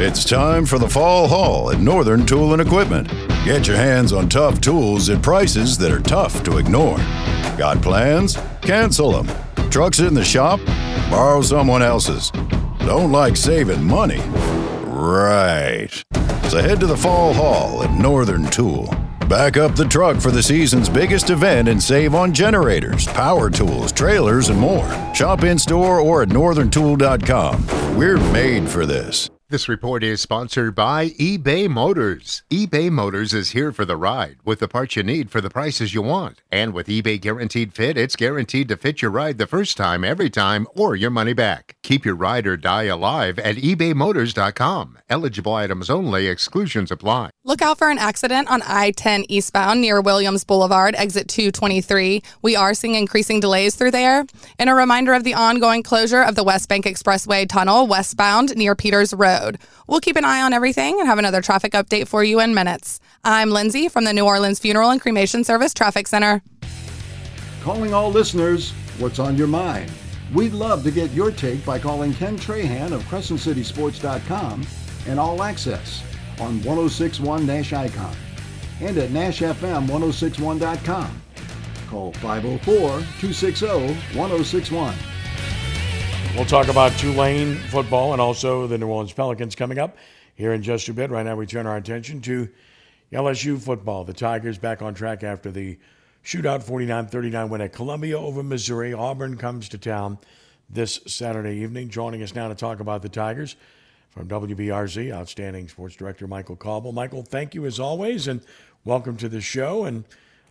[0.00, 3.08] It's time for the fall haul at Northern Tool and Equipment.
[3.44, 6.98] Get your hands on tough tools at prices that are tough to ignore.
[7.58, 8.38] Got plans?
[8.62, 9.68] Cancel them.
[9.68, 10.60] Trucks in the shop?
[11.10, 12.30] Borrow someone else's.
[12.86, 14.20] Don't like saving money?
[14.84, 15.90] Right.
[16.48, 18.88] So head to the Fall haul at Northern Tool.
[19.28, 23.90] Back up the truck for the season's biggest event and save on generators, power tools,
[23.90, 24.86] trailers, and more.
[25.14, 27.96] Shop in store or at northerntool.com.
[27.96, 29.30] We're made for this.
[29.50, 32.44] This report is sponsored by eBay Motors.
[32.50, 35.92] eBay Motors is here for the ride with the parts you need for the prices
[35.92, 36.40] you want.
[36.50, 40.30] And with eBay Guaranteed Fit, it's guaranteed to fit your ride the first time, every
[40.30, 41.76] time, or your money back.
[41.82, 44.96] Keep your ride or die alive at ebaymotors.com.
[45.10, 47.28] Eligible items only, exclusions apply.
[47.44, 52.22] Look out for an accident on I 10 eastbound near Williams Boulevard, exit 223.
[52.40, 54.24] We are seeing increasing delays through there.
[54.58, 58.74] And a reminder of the ongoing closure of the West Bank Expressway tunnel westbound near
[58.74, 59.33] Peters Road.
[59.86, 63.00] We'll keep an eye on everything and have another traffic update for you in minutes.
[63.24, 66.42] I'm Lindsay from the New Orleans Funeral and Cremation Service Traffic Center.
[67.62, 69.90] Calling all listeners, what's on your mind?
[70.34, 74.66] We'd love to get your take by calling Ken Trahan of CrescentCitySports.com
[75.06, 76.02] and All Access
[76.40, 78.14] on 1061 Nash Icon
[78.80, 81.22] and at NashFM1061.com.
[81.88, 83.66] Call 504 260
[84.18, 84.94] 1061.
[86.34, 89.96] We'll talk about Tulane football and also the New Orleans Pelicans coming up
[90.34, 91.08] here in just a bit.
[91.10, 92.48] Right now, we turn our attention to
[93.12, 94.02] LSU football.
[94.02, 95.78] The Tigers back on track after the
[96.24, 98.92] shootout 49 39 win at Columbia over Missouri.
[98.92, 100.18] Auburn comes to town
[100.68, 101.88] this Saturday evening.
[101.88, 103.54] Joining us now to talk about the Tigers
[104.10, 106.90] from WBRZ, outstanding sports director Michael Cauble.
[106.90, 108.40] Michael, thank you as always, and
[108.84, 109.84] welcome to the show.
[109.84, 110.02] And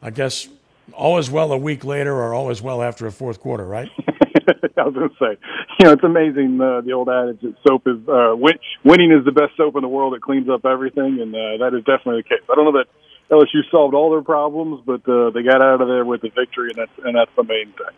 [0.02, 0.48] I guess
[0.91, 3.89] all is well a week later, or all is well after a fourth quarter, right?
[4.78, 5.38] I was going to say,
[5.80, 9.24] you know, it's amazing uh, the old adage that soap is uh, win- winning is
[9.24, 10.13] the best soap in the world.
[10.13, 12.43] It cleans up everything, and uh, that is definitely the case.
[12.52, 12.88] I don't know that
[13.32, 16.69] LSU solved all their problems, but uh, they got out of there with a victory,
[16.69, 17.96] and that's and that's the main thing.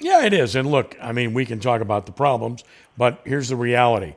[0.00, 0.54] Yeah, it is.
[0.54, 2.62] And look, I mean, we can talk about the problems,
[2.96, 4.14] but here's the reality.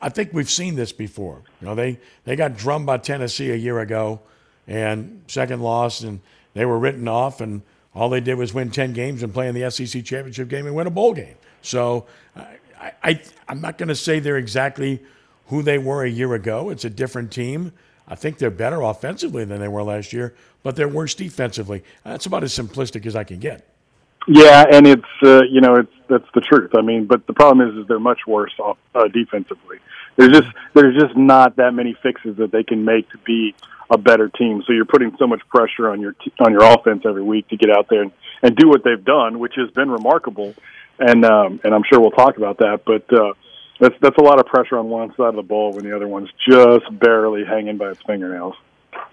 [0.00, 1.42] I think we've seen this before.
[1.60, 4.20] You know, they they got drummed by Tennessee a year ago,
[4.66, 6.20] and second loss, and
[6.58, 7.62] they were written off, and
[7.94, 10.74] all they did was win 10 games and play in the SEC championship game and
[10.74, 11.36] win a bowl game.
[11.62, 15.00] So I, I, I'm not going to say they're exactly
[15.46, 16.70] who they were a year ago.
[16.70, 17.72] It's a different team.
[18.08, 21.84] I think they're better offensively than they were last year, but they're worse defensively.
[22.04, 23.64] That's about as simplistic as I can get.
[24.26, 26.72] Yeah, and it's uh, you know it's that's the truth.
[26.76, 29.78] I mean, but the problem is, is they're much worse off uh, defensively.
[30.16, 33.54] There's just there's just not that many fixes that they can make to be
[33.90, 34.62] a better team.
[34.66, 37.56] So you're putting so much pressure on your t- on your offense every week to
[37.56, 40.54] get out there and, and do what they've done, which has been remarkable.
[40.98, 43.34] And um, and I'm sure we'll talk about that, but uh,
[43.80, 46.08] that's that's a lot of pressure on one side of the ball when the other
[46.08, 48.54] one's just barely hanging by its fingernails.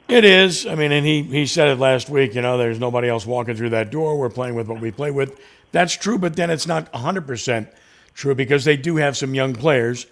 [0.08, 0.66] It is.
[0.66, 3.56] I mean, and he, he said it last week, you know, there's nobody else walking
[3.56, 4.18] through that door.
[4.18, 5.40] We're playing with what we play with.
[5.72, 7.68] That's true, but then it's not 100%
[8.14, 10.08] true because they do have some young players.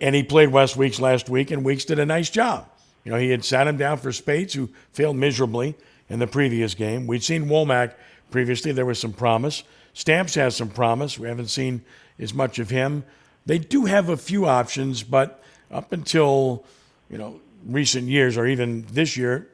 [0.00, 2.68] And he played Whit Weeks last week, and Weeks did a nice job.
[3.04, 5.76] You know, he had sat him down for Speights, who failed miserably
[6.08, 7.06] in the previous game.
[7.06, 7.94] We'd seen Womack
[8.30, 8.72] previously.
[8.72, 9.62] There was some promise.
[9.94, 11.18] Stamps has some promise.
[11.18, 11.82] We haven't seen
[12.18, 13.04] as much of him.
[13.46, 16.64] They do have a few options, but up until,
[17.10, 19.48] you know, recent years or even this year,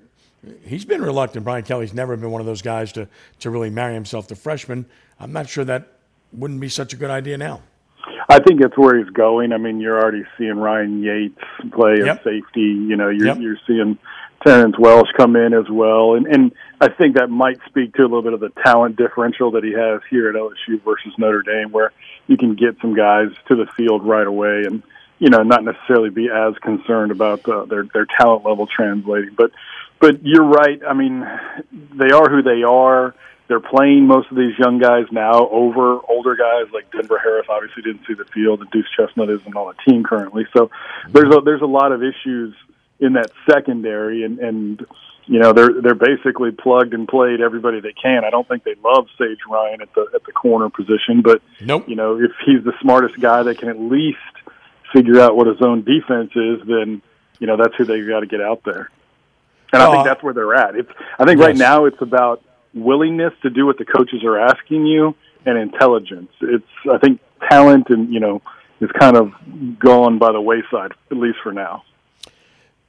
[0.65, 1.45] he's been reluctant.
[1.45, 3.09] Brian Kelly's never been one of those guys to,
[3.41, 4.87] to really marry himself to freshmen.
[5.21, 5.89] I'm not sure that
[6.33, 7.63] wouldn't be such a good idea now.
[8.29, 9.53] I think that's where he's going.
[9.53, 12.19] I mean, you're already seeing Ryan Yaites play Yep.
[12.19, 12.61] at safety.
[12.63, 13.39] You know, you're Yep.
[13.41, 13.99] you're seeing
[14.47, 18.05] Terrence Welch come in as well, and and I think that might speak to a
[18.05, 21.71] little bit of the talent differential that he has here at LSU versus Notre Dame,
[21.73, 21.93] where
[22.27, 24.83] you can get some guys to the field right away, and
[25.19, 29.31] you know, not necessarily be as concerned about uh, their their talent level translating.
[29.37, 29.53] But
[30.01, 30.83] but you're right.
[30.87, 31.21] I mean,
[31.73, 33.15] they are who they are.
[33.47, 37.47] They're playing most of these young guys now over older guys like Denver Harris.
[37.49, 40.47] Obviously, didn't see the field, and Duce Chestnut isn't on the team currently.
[40.57, 40.71] So
[41.13, 42.55] there's a, there's a lot of issues
[43.01, 44.87] in that secondary, and and
[45.27, 48.25] you know they're they're basically plugged and played everybody they can.
[48.25, 51.87] I don't think they love Sage Ryan at the at the corner position, but nope.
[51.87, 54.19] you know if he's the smartest guy that can at least
[54.95, 57.03] figure out what his own defense is, then
[57.39, 58.91] you know that's who they got to get out there.
[59.73, 60.77] And I think that's where they're at.
[60.77, 62.43] It's I think right now it's about
[62.75, 65.15] willingness to do what the coaches are asking you
[65.47, 66.31] and intelligence.
[66.41, 68.43] It's I think talent and you know
[68.81, 69.33] is kind of
[69.79, 71.85] gone by the wayside at least for now.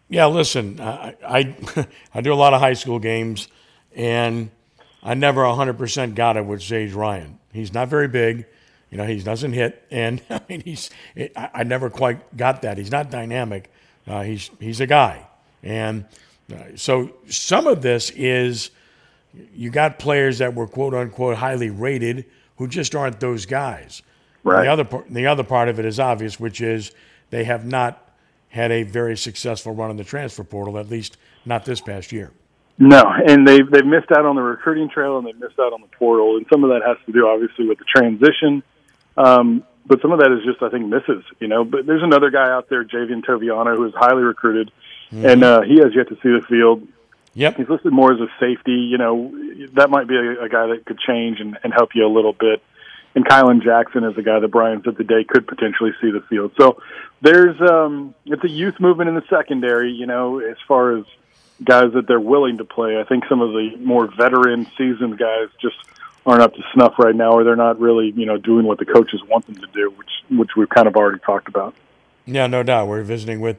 [0.09, 3.47] Yeah, listen, I, I I do a lot of high school games,
[3.95, 4.51] and
[5.03, 7.39] I never 100% got it with Sage Ryan.
[7.51, 8.45] He's not very big,
[8.91, 9.05] you know.
[9.05, 12.77] He doesn't hit, and I mean, he's I, I never quite got that.
[12.77, 13.71] He's not dynamic.
[14.07, 15.27] Uh, he's he's a guy,
[15.63, 16.05] and
[16.53, 18.69] uh, so some of this is
[19.53, 22.25] you got players that were quote unquote highly rated
[22.57, 24.01] who just aren't those guys.
[24.43, 24.63] Right.
[24.63, 26.91] The other part, the other part of it is obvious, which is
[27.29, 28.01] they have not
[28.49, 32.31] had a very successful run in the transfer portal, at least not this past year.
[32.77, 35.81] No, and they've they've missed out on the recruiting trail and they've missed out on
[35.81, 38.63] the portal, and some of that has to do obviously with the transition.
[39.17, 41.63] Um, but some of that is just I think misses, you know.
[41.63, 44.71] But there's another guy out there, Javien Toviano, who is highly recruited,
[45.11, 45.25] Mm-hmm.
[45.25, 46.87] and uh, he has yet to see the field.
[47.35, 47.57] Yep.
[47.57, 48.71] He's listed more as a safety.
[48.71, 49.31] You know,
[49.73, 52.33] that might be a, a guy that could change and, and help you a little
[52.33, 52.63] bit.
[53.13, 56.51] And Kylan Jackson is a guy that Brian said today could potentially see the field.
[56.59, 56.81] So
[57.21, 59.91] there's um, it's a youth movement in the secondary.
[59.91, 61.05] You know, as far as
[61.63, 62.99] guys that they're willing to play.
[62.99, 65.77] I think some of the more veteran, seasoned guys just
[66.25, 68.85] aren't up to snuff right now, or they're not really you know doing what the
[68.85, 71.73] coaches want them to do, which which we've kind of already talked about.
[72.25, 72.87] Yeah, no doubt.
[72.87, 73.57] We're visiting with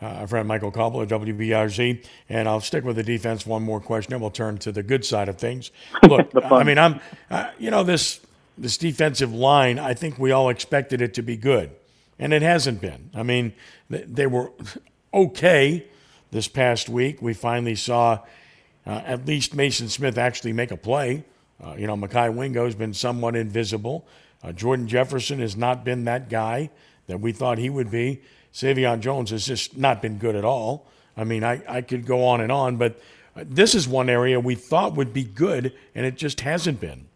[0.00, 3.46] uh, our friend Michael of WBRZ, and I'll stick with the defense.
[3.46, 5.70] One more question, and we'll turn to the good side of things.
[6.08, 8.20] Look, I mean, I'm, uh, you know, this
[8.56, 9.78] this defensive line.
[9.78, 11.70] I think we all expected it to be good,
[12.18, 13.10] and it hasn't been.
[13.14, 13.52] I mean,
[13.90, 14.52] they, they were
[15.12, 15.86] okay
[16.30, 17.20] this past week.
[17.20, 18.20] We finally saw
[18.86, 21.24] uh, at least Mason Smith actually make a play.
[21.62, 24.06] Uh, you know, Mekhi Wingo has been somewhat invisible.
[24.42, 26.70] Uh, Jordan Jefferson has not been that guy
[27.08, 28.20] that we thought he would be.
[28.52, 30.86] Sai'vion Jones has just not been good at all.
[31.16, 33.00] I mean, I, I could go on and on, but
[33.36, 37.06] uh, this is one area we thought would be good, and it just hasn't been.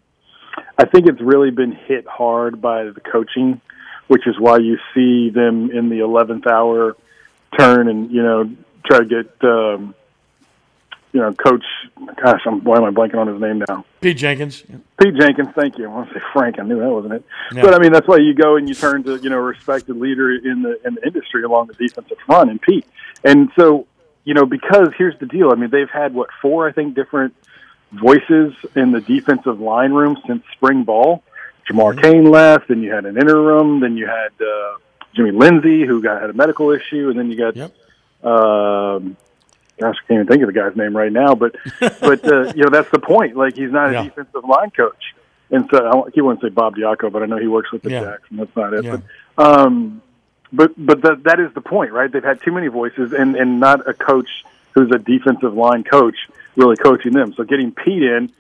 [0.79, 3.61] I think it's really been hit hard by the coaching,
[4.09, 6.97] which is why you see them in the eleventh hour
[7.59, 8.51] turn and you know
[8.85, 9.95] try to get um,
[11.13, 11.65] you know coach.
[12.23, 13.85] Gosh, I'm why am I blanking on his name now?
[14.03, 14.65] Pete Jenkins.
[15.01, 15.85] Pete Jenkins, thank you.
[15.85, 16.59] I want to say Frank.
[16.59, 17.25] I knew that wasn't it.
[17.53, 17.63] Yeah.
[17.63, 19.97] But I mean, that's why you go and you turn to you know a respected
[19.97, 22.85] leader in the in the industry along the defensive front, and Pete.
[23.25, 23.87] And so
[24.25, 25.51] you know because here's the deal.
[25.53, 27.35] I mean, they've had what four I think different
[27.93, 31.23] voices in the defensive line room since spring ball.
[31.71, 33.81] Jamar Cain left, and you had an interim.
[33.81, 34.79] Then you had uh,
[35.15, 37.57] Jimmy Lindsey, who got had a medical issue, and then you got.
[37.57, 37.75] Yep.
[38.25, 39.17] Um,
[39.83, 42.65] gosh, I can't even think of the guy's name right now, but but uh, you
[42.65, 43.37] know that's the point.
[43.37, 44.05] Like he's not a Yeah.
[44.05, 45.15] defensive line coach,
[45.51, 47.91] and so I he wouldn't say Bob Diaco, but I know he works with the
[47.91, 48.01] Yeah.
[48.05, 48.85] Jacks, and that's not it.
[48.85, 48.97] Yeah.
[49.37, 50.03] But um,
[50.53, 52.11] but but that that is the point, right?
[52.11, 54.29] They've had too many voices, and and not a coach
[54.75, 56.17] who's a defensive line coach
[56.57, 57.33] really coaching them.
[57.35, 58.31] So getting Pete in,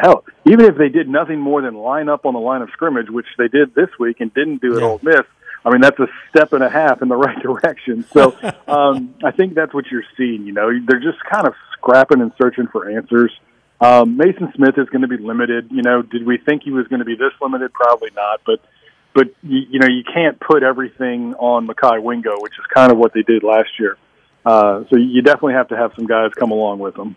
[0.00, 3.08] hell, even if they did nothing more than line up on the line of scrimmage,
[3.10, 5.22] which they did this week and didn't do at Ole Miss.
[5.64, 8.04] I mean, that's a step and a half in the right direction.
[8.12, 8.36] So
[8.68, 10.46] um, I think that's what you're seeing.
[10.46, 13.32] You know, they're just kind of scrapping and searching for answers.
[13.80, 15.68] Um, Mason Smith is going to be limited.
[15.70, 17.72] You know, did we think he was going to be this limited?
[17.72, 18.40] Probably not.
[18.46, 18.60] But
[19.14, 22.98] but you, you know, you can't put everything on Mekhi Wingo, which is kind of
[22.98, 23.96] what they did last year.
[24.44, 27.16] Uh, so you definitely have to have some guys come along with them.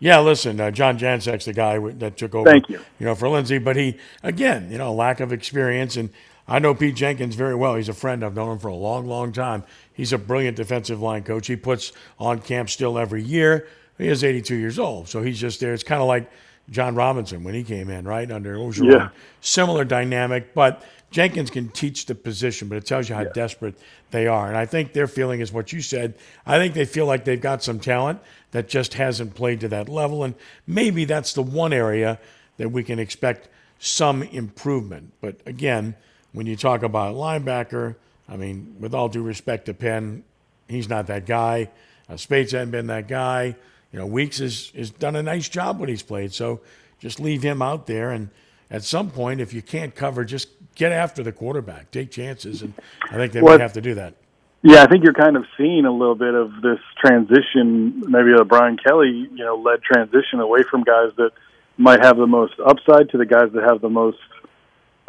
[0.00, 2.48] Yeah, listen, uh, John Jancek's the guy w- that took over.
[2.48, 2.80] Thank you.
[3.00, 6.10] You know, for Lindsey, but he again, you know, lack of experience, and
[6.48, 7.74] I know Pete Jenkins very well.
[7.74, 8.24] He's a friend.
[8.24, 9.64] I've known him for a long, long time.
[9.92, 11.46] He's a brilliant defensive line coach.
[11.46, 13.68] He puts on camp still every year.
[13.98, 15.74] He is 82 years old, so he's just there.
[15.74, 16.30] It's kind of like
[16.70, 18.92] John Robinson when he came in, right under Orgeron.
[18.92, 19.08] Yeah.
[19.40, 23.74] Similar dynamic, but Jenkins can teach the position, but it tells you how desperate
[24.10, 24.48] they are.
[24.48, 26.14] And I think their feeling is what you said.
[26.46, 28.20] I think they feel like they've got some talent
[28.50, 30.22] that just hasn't played to that level.
[30.22, 30.34] And
[30.66, 32.18] maybe that's the one area
[32.58, 35.12] that we can expect some improvement.
[35.20, 35.94] But again,
[36.32, 37.96] when you talk about linebacker,
[38.28, 40.24] I mean, with all due respect to Penn,
[40.68, 41.70] he's not that guy.
[42.08, 43.56] Uh, Speights hasn't been that guy.
[43.92, 46.32] You know, Weeks has, has done a nice job when he's played.
[46.32, 46.60] So
[46.98, 48.10] just leave him out there.
[48.10, 48.28] And
[48.70, 52.62] at some point, if you can't cover, just get after the quarterback, take chances.
[52.62, 52.74] And
[53.10, 54.14] I think they What- might have to do that.
[54.60, 58.44] Yeah, I think you're kind of seeing a little bit of this transition, maybe a
[58.44, 61.30] Brian Kelly, you know, led transition away from guys that
[61.76, 64.18] might have the most upside to the guys that have the most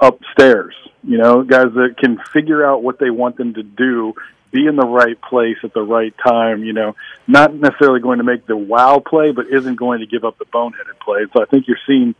[0.01, 0.75] upstairs.
[1.03, 4.13] You know, guys that can figure out what they want them to do,
[4.51, 6.63] be in the right place at the right time.
[6.63, 6.95] You know,
[7.27, 10.45] not necessarily going to make the wow play, but isn't going to give up the
[10.45, 11.25] boneheaded play.
[11.33, 12.15] So I think you're seeing,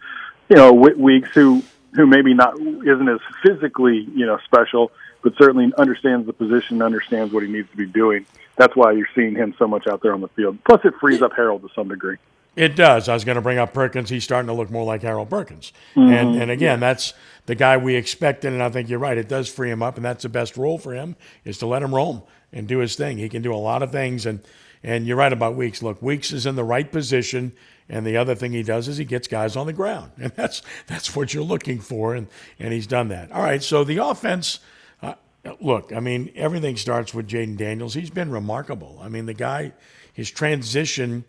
[0.50, 1.64] you know, Whit Weeks who
[1.96, 4.92] who maybe not isn't as physically you know special,
[5.24, 8.26] but certainly understands the position, understands what he needs to be doing.
[8.56, 10.58] That's why you're seeing him so much out there on the field.
[10.66, 12.18] Plus, it frees up Harold to some degree.
[12.56, 13.08] It does.
[13.08, 14.10] I was going to bring up Perkins.
[14.10, 15.72] He's starting to look more like Harold Perkins.
[15.96, 16.12] Mhm.
[16.12, 17.14] And and again, that's
[17.50, 18.54] the guy we expected.
[18.54, 19.18] And I think you're right.
[19.18, 21.82] It does free him up, and that's the best role for him is to let
[21.82, 22.22] him roam
[22.54, 23.18] and do his thing.
[23.18, 24.28] He can do a lot of things.
[24.28, 24.41] And
[24.84, 25.82] and you're right about Weeks.
[25.82, 27.54] Look, Weeks is in the right position.
[27.89, 30.62] And the other thing he does is he gets guys on the ground, and that's
[30.86, 32.28] that's what you're looking for, and
[32.60, 33.32] and he's done that.
[33.32, 34.60] All right, so the offense.
[35.02, 35.16] Uh,
[35.60, 37.95] look, I mean, everything starts with Jayden Daniels.
[37.95, 39.00] He's been remarkable.
[39.02, 39.74] I mean, the guy,
[40.14, 41.26] his transition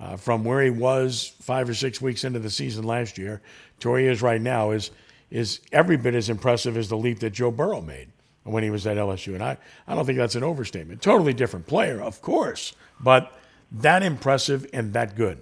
[0.00, 3.40] uh, from where he was five or six weeks into the season last year
[3.78, 4.90] to where he is right now is
[5.30, 8.08] is every bit as impressive as the leap that Joe Burrow made
[8.44, 9.34] when he was at LSU.
[9.34, 9.56] And I,
[9.86, 11.02] I don't think that's an overstatement.
[11.02, 13.32] Totally different player, of course, but
[13.70, 15.38] that impressive and that good.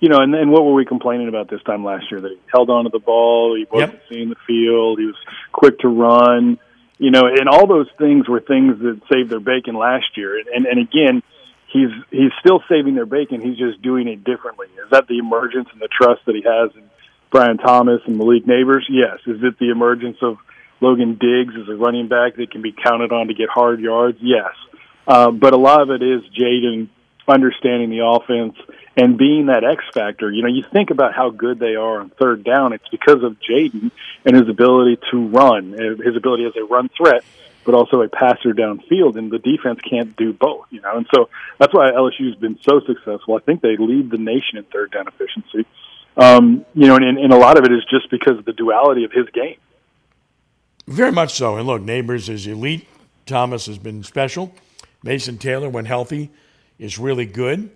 [0.00, 2.20] You know, and, and what were we complaining about this time last year?
[2.20, 4.02] That he held on to the ball, he wasn't Yep.
[4.08, 5.16] seeing the field, he was
[5.52, 6.58] quick to run.
[6.98, 10.38] You know, and all those things were things that saved their bacon last year.
[10.38, 11.22] And and, again,
[11.68, 13.40] he's he's still saving their bacon.
[13.40, 14.68] He's just doing it differently.
[14.84, 16.82] Is that the emergence and the trust that he has in
[17.32, 18.82] Brian Thomas and Malik Nabers?
[18.88, 19.18] Yes.
[19.26, 20.36] Is it the emergence of
[20.80, 24.18] Logan Diggs as a running back that can be counted on to get hard yards?
[24.20, 24.52] Yes.
[25.08, 26.88] Uh, but a lot of it is Jayden
[27.26, 28.56] understanding the offense
[28.96, 30.30] and being that X factor.
[30.30, 32.74] You know, you think about how good they are on third down.
[32.74, 33.90] It's because of Jayden
[34.24, 37.24] and his ability to run, and his ability as a run threat,
[37.64, 39.16] but also a passer downfield.
[39.16, 40.66] And the defense can't do both.
[40.70, 43.36] You know, and so that's why LSU's been so successful.
[43.36, 45.66] I think they lead the nation in third down efficiency.
[46.16, 49.04] Um, you know, and, and a lot of it is just because of the duality
[49.04, 49.56] of his game.
[50.86, 51.56] Very much so.
[51.56, 52.86] And look, Nabers is elite.
[53.26, 54.52] Thomas has been special.
[55.02, 56.30] Mason Taylor, when healthy,
[56.78, 57.70] is really good.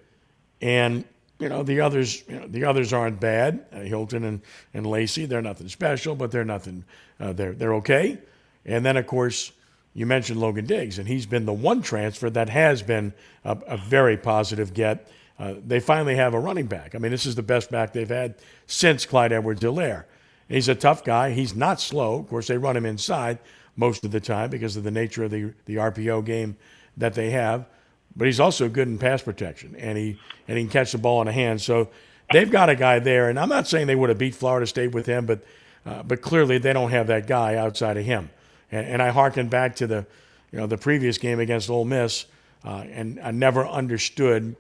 [0.61, 1.05] And
[1.39, 3.67] you know the others, you know, the others aren't bad.
[3.73, 4.41] Uh, Hilton and,
[4.73, 6.85] and Lacy, they're nothing special, but they're nothing.
[7.21, 8.19] Uh, they're they're okay.
[8.65, 9.53] And then of course
[9.95, 13.13] you mentioned Logan Diggs, and he's been the one transfer that has been
[13.45, 15.09] a, a very positive get.
[15.39, 16.95] Uh, they finally have a running back.
[16.95, 20.05] I mean, this is the best back they've had since Clyde Edwards-Helaire.
[20.49, 21.33] He's a tough guy.
[21.33, 22.21] He's not slow.
[22.21, 23.39] Of course, they run him inside
[23.77, 26.57] most of the time because of the nature of the the RPO game
[26.97, 27.67] that they have.
[28.15, 30.19] But he's also good in pass protection, and he
[30.49, 31.61] and he can catch the ball in the hand.
[31.61, 31.91] So
[32.33, 34.93] they've got a guy there, and I'm not saying they would have beat Florida State
[34.93, 35.45] with him, but
[35.85, 38.31] uh, but clearly they don't have that guy outside of him.
[38.73, 40.07] And, and I harken back to the
[40.53, 42.27] you know the previous game against Ole Miss,
[42.65, 44.57] uh, and I never understood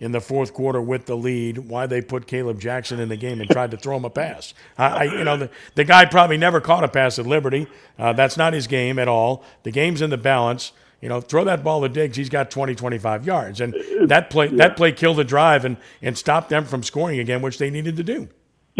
[0.00, 3.40] in the fourth quarter with the lead why they put Kaleb Jackson in the game
[3.40, 4.54] and tried to throw him a pass.
[4.76, 7.66] I, I you know the, the guy probably never caught a pass at Liberty.
[7.98, 9.44] Uh, that's not his game at all.
[9.64, 10.72] The game's in the balance.
[11.00, 12.16] You know, throw that ball to Diggs.
[12.16, 13.72] He's got 20, 25 yards, and
[14.08, 17.58] that play that play killed the drive and and stopped them from scoring again, which
[17.58, 18.28] they needed to do.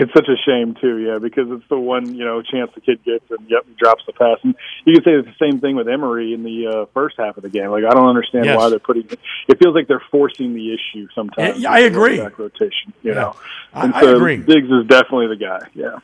[0.00, 3.02] It's such a shame too, yeah, because it's the one you know chance the kid
[3.04, 4.38] gets, and yep, he drops the pass.
[4.44, 7.36] And you can say it's the same thing with Emery in the uh, first half
[7.36, 7.68] of the game.
[7.70, 8.56] Like I don't understand Yes.
[8.56, 9.08] why they're putting.
[9.48, 11.58] It feels like they're forcing the issue sometimes.
[11.58, 12.18] Yeah, I agree.
[12.18, 13.14] back rotation, you Yeah.
[13.14, 13.36] know.
[13.74, 14.36] I- And I so agree.
[14.36, 15.66] Diggs is definitely the guy.
[15.74, 15.96] Yeah.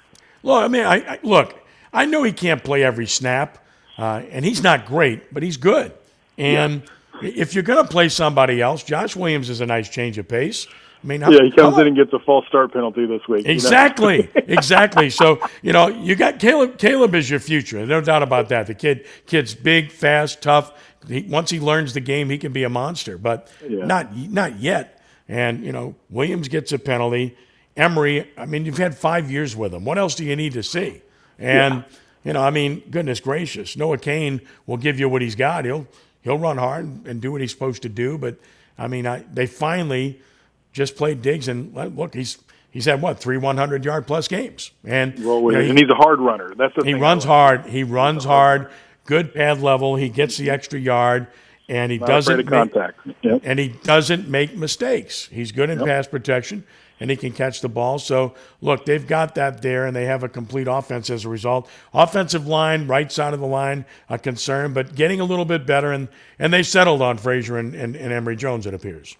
[0.42, 1.54] Look, I mean, I, I look.
[1.92, 3.58] I know he can't play every snap,
[3.96, 5.92] uh, and he's not great, but he's good.
[6.36, 6.82] And
[7.22, 10.66] if you're going to play somebody else, Josh Williams is a nice change of pace.
[11.04, 13.42] I mean, Yeah, he comes in and gets a false start penalty this week.
[13.42, 13.52] you know?
[13.54, 15.10] Exactly, exactly.
[15.10, 16.78] So you know, you got Kaleb.
[16.78, 18.66] Kaleb is your future, no doubt about that.
[18.66, 20.72] The kid, kid's big, fast, tough.
[21.06, 23.18] He, once he learns the game, he can be a monster.
[23.18, 23.84] But Yeah.
[23.84, 25.02] not not yet.
[25.28, 27.36] And you know, Williams gets a penalty.
[27.76, 29.84] Emery, I mean, you've had five years with him.
[29.84, 31.02] What else do you need to see?
[31.38, 31.84] And
[32.24, 35.64] you know, I mean, goodness gracious, Noah Cain will give you what he's got.
[35.66, 35.86] He'll
[36.22, 38.16] he'll run hard and do what he's supposed to do.
[38.16, 38.36] But
[38.78, 40.20] I mean, I, they finally
[40.74, 42.36] just played Diggs, and look, he's
[42.70, 45.88] he's had what three 100 yard plus games, and Well, you know, he- and he's
[45.88, 46.52] a hard runner.
[46.58, 47.64] That's the he runs hard.
[47.66, 48.68] He runs hard.
[49.06, 49.96] Good pad level.
[49.96, 51.28] He gets the extra yard,
[51.68, 52.74] and he Not doesn't make.
[53.22, 53.40] Yep.
[53.44, 55.28] and he doesn't make mistakes.
[55.32, 55.86] He's good in Yep.
[55.86, 56.64] pass protection,
[56.98, 57.98] and he can catch the ball.
[57.98, 61.68] So look, they've got that there, and they have a complete offense as a result.
[61.92, 65.92] Offensive line, right side of the line, a concern, but getting a little bit better,
[65.92, 66.08] and
[66.38, 68.66] and they settled on Frazier and, and, and Emery Jones.
[68.66, 69.16] It appears.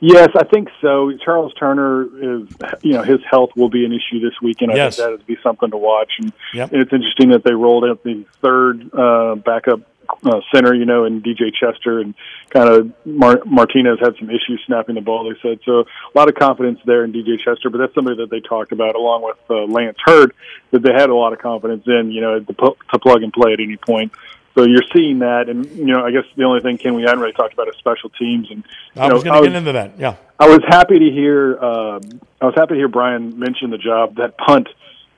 [0.00, 1.12] Yes, I think so.
[1.24, 2.48] Charles Turner is,
[2.82, 4.72] you know, his health will be an issue this weekend.
[4.72, 4.96] I Yes.
[4.96, 6.12] think that would be something to watch.
[6.18, 6.72] And, Yep.
[6.72, 9.80] and it's interesting that they rolled out the third uh, backup
[10.24, 12.14] uh, center, you know, in DJ Chester, and
[12.48, 15.22] kind of Mar- Martinez had some issues snapping the ball.
[15.32, 15.80] They said so.
[15.80, 18.96] A lot of confidence there in DJ Chester, but that's somebody that they talked about
[18.96, 20.32] along with uh, Lance Heard
[20.72, 23.32] that they had a lot of confidence in, you know, to, pu- to plug and
[23.32, 24.10] play at any point.
[24.54, 27.20] So you're seeing that, and you know, I guess the only thing Ken we hadn't
[27.20, 28.64] really talked about is special teams, and
[28.96, 29.98] I know, was going to get into that.
[29.98, 30.16] Yeah.
[30.40, 31.56] I was happy to hear.
[31.56, 32.00] Uh,
[32.40, 34.68] I was happy to hear Brian mention the job that punt.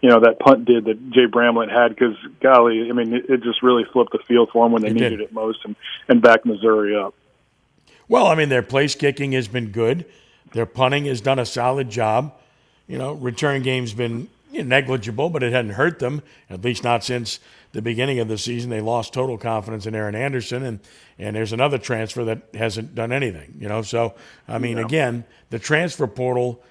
[0.02, 3.42] You know that punt did that Jay Bramlett had because golly, I mean it, it
[3.42, 5.20] just really flipped the field for them when they It needed did.
[5.20, 5.76] it most and
[6.08, 7.14] and backed Missouri up.
[8.08, 10.04] Well, I mean, their place kicking has been good.
[10.52, 12.34] Their punting has done a solid job.
[12.86, 16.84] You know, return game's been you know, negligible, but it hadn't hurt them, at least
[16.84, 17.38] not since
[17.72, 18.70] the beginning of the season.
[18.70, 20.80] They lost total confidence in Aaron Anderson, and,
[21.18, 23.82] and there's another transfer that hasn't done anything, you know.
[23.82, 24.14] So,
[24.46, 26.62] I mean, again, the transfer portal,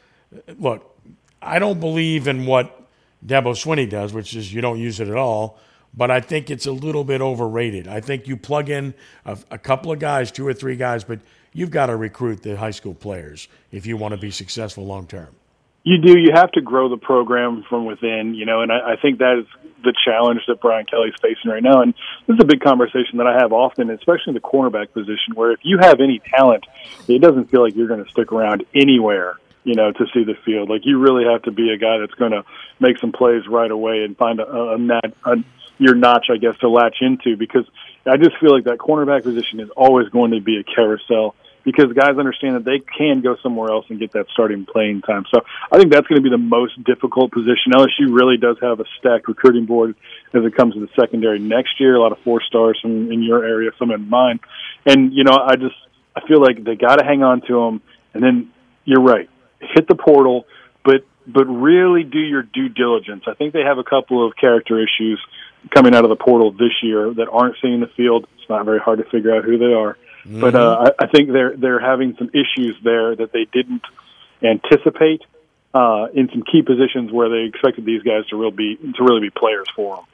[0.57, 0.95] look,
[1.41, 2.87] I don't believe in what
[3.25, 5.59] Dabo Swinney does, which is you don't use it at all.
[5.93, 7.85] But I think it's a little bit overrated.
[7.85, 8.93] I think you plug in
[9.25, 11.19] a, a couple of guys, two or three guys, but
[11.51, 15.05] you've got to recruit the high school players if you want to be successful long
[15.05, 15.35] term.
[15.83, 16.17] You do.
[16.17, 19.39] You have to grow the program from within, you know, and I, I think that
[19.39, 21.82] is the challenge that Brian Kelly's facing right now.
[21.82, 21.93] And
[22.27, 25.51] this is a big conversation that I have often, especially in the cornerback position, where
[25.51, 26.65] if you have any talent,
[27.07, 30.36] it doesn't feel like you're going to stick around anywhere, you know, to see the
[30.45, 30.69] field.
[30.69, 32.43] Like you really have to be a guy that's going to
[32.79, 35.36] make some plays right away and find a, a, a, a
[35.77, 37.65] your notch, I guess, to latch into because
[38.05, 41.93] I just feel like that cornerback position is always going to be a carousel because
[41.93, 45.26] guys understand that they can go somewhere else and get that starting playing time.
[45.34, 45.41] So
[45.72, 47.74] I think that's going to be the most difficult position.
[47.74, 49.95] LSU really does have a stacked recruiting board
[50.34, 51.95] as it comes to the secondary next year.
[51.95, 54.39] A lot of four stars in, in your area, some in mine,
[54.86, 55.76] and you know I just
[56.16, 57.82] I feel like they got to hang on to them.
[58.14, 58.51] And then
[58.84, 60.45] you're right, hit the portal,
[60.84, 63.24] but but really do your due diligence.
[63.28, 65.20] I think they have a couple of character issues
[65.70, 68.28] coming out of the portal this year that aren't seeing the field.
[68.38, 69.97] It's not very hard to figure out who they are.
[70.26, 70.41] Mm-hmm.
[70.41, 73.84] But uh, I, I think they're they're having some issues there that they didn't
[74.43, 75.22] anticipate
[75.74, 79.22] uh, in some key positions where they expected these guys to really be to really
[79.22, 80.05] be players for them.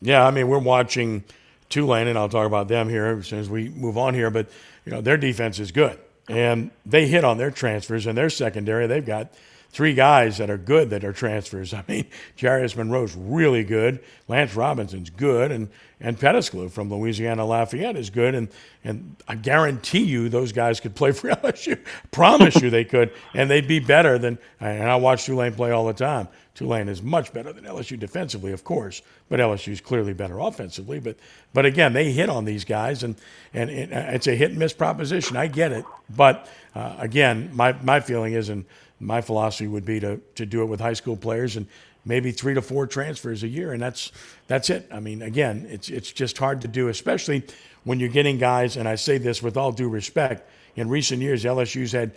[0.00, 1.24] Yeah, I mean we're watching
[1.68, 4.30] Tulane, and I'll talk about them here as soon as we move on here.
[4.30, 4.48] But
[4.84, 5.98] you know their defense is good,
[6.28, 8.86] and they hit on their transfers and their secondary.
[8.86, 9.32] They've got
[9.74, 11.74] three guys that are good that are transfers.
[11.74, 12.06] I mean,
[12.38, 13.98] Jarius Monroe's really good.
[14.28, 15.68] Lance Robinson's good, and
[16.00, 18.34] and Pettisclew from Louisiana Lafayette is good.
[18.36, 18.48] And
[18.84, 21.78] and I guarantee you those guys could play for LSU.
[22.12, 24.38] Promise you they could, and they'd be better than.
[24.60, 26.28] And I watch Tulane play all the time.
[26.54, 31.00] Tulane is much better than LSU defensively, of course, but LSU is clearly better offensively.
[31.00, 31.16] But
[31.52, 33.16] but again, they hit on these guys, and
[33.52, 35.36] and it's a hit and miss proposition.
[35.36, 38.64] I get it, but uh, again, my my feeling is and
[39.00, 41.66] my philosophy would be to, to do it with high school players and
[42.04, 44.12] maybe three to four transfers a year, and that's
[44.46, 44.88] that's it.
[44.92, 47.42] I mean, again, it's it's just hard to do, especially
[47.84, 48.76] when you're getting guys.
[48.76, 50.48] And I say this with all due respect.
[50.76, 52.12] In recent years, LSU's had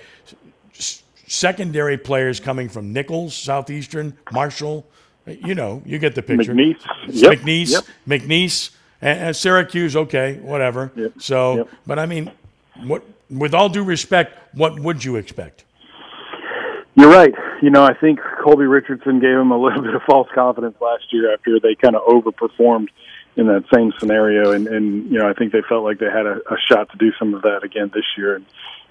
[1.27, 4.85] secondary players coming from Nicholls, Southeastern, Marshall.
[5.25, 6.53] You know, you get the picture.
[6.53, 7.39] McNeese, yep.
[7.39, 7.83] McNeese, yep.
[8.07, 8.69] McNeese,
[9.01, 9.95] and, and, Syracuse.
[9.95, 10.91] Okay, whatever.
[10.95, 11.13] Yep.
[11.19, 12.31] So, but I mean,
[12.83, 13.03] what?
[13.29, 15.65] With all due respect, what would you expect?
[16.97, 17.33] You're right.
[17.61, 21.05] You know, I think Colby Richardson gave him a little bit of false confidence last
[21.11, 22.87] year after they kind of overperformed
[23.35, 26.25] in that same scenario, and and you know, I think they felt like they had
[26.25, 28.45] a, a shot to do some of that again this year, and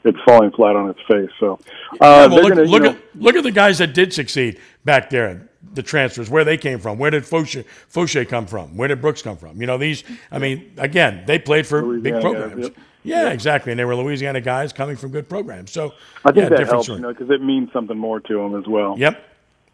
[0.04, 1.30] it's falling flat on its face.
[1.40, 1.58] So,
[1.94, 4.60] uh, yeah, well, look, gonna, look know, at look at the guys that did succeed
[4.84, 5.48] back there.
[5.74, 9.20] The transfers, where they came from, where did Fauché, Fauché come from, where did Brooks
[9.20, 9.60] come from?
[9.60, 10.04] You know, these.
[10.30, 12.54] I mean, again, they played for big programs.
[12.54, 12.76] Guys, yep.
[13.06, 13.32] Yeah, Yep.
[13.34, 13.72] exactly.
[13.72, 15.70] And they were Louisiana guys coming from good programs.
[15.72, 15.92] So
[16.24, 16.98] I think yeah, that different helps, story.
[16.98, 18.94] you know, because it means something more to them as well.
[18.98, 19.22] Yep.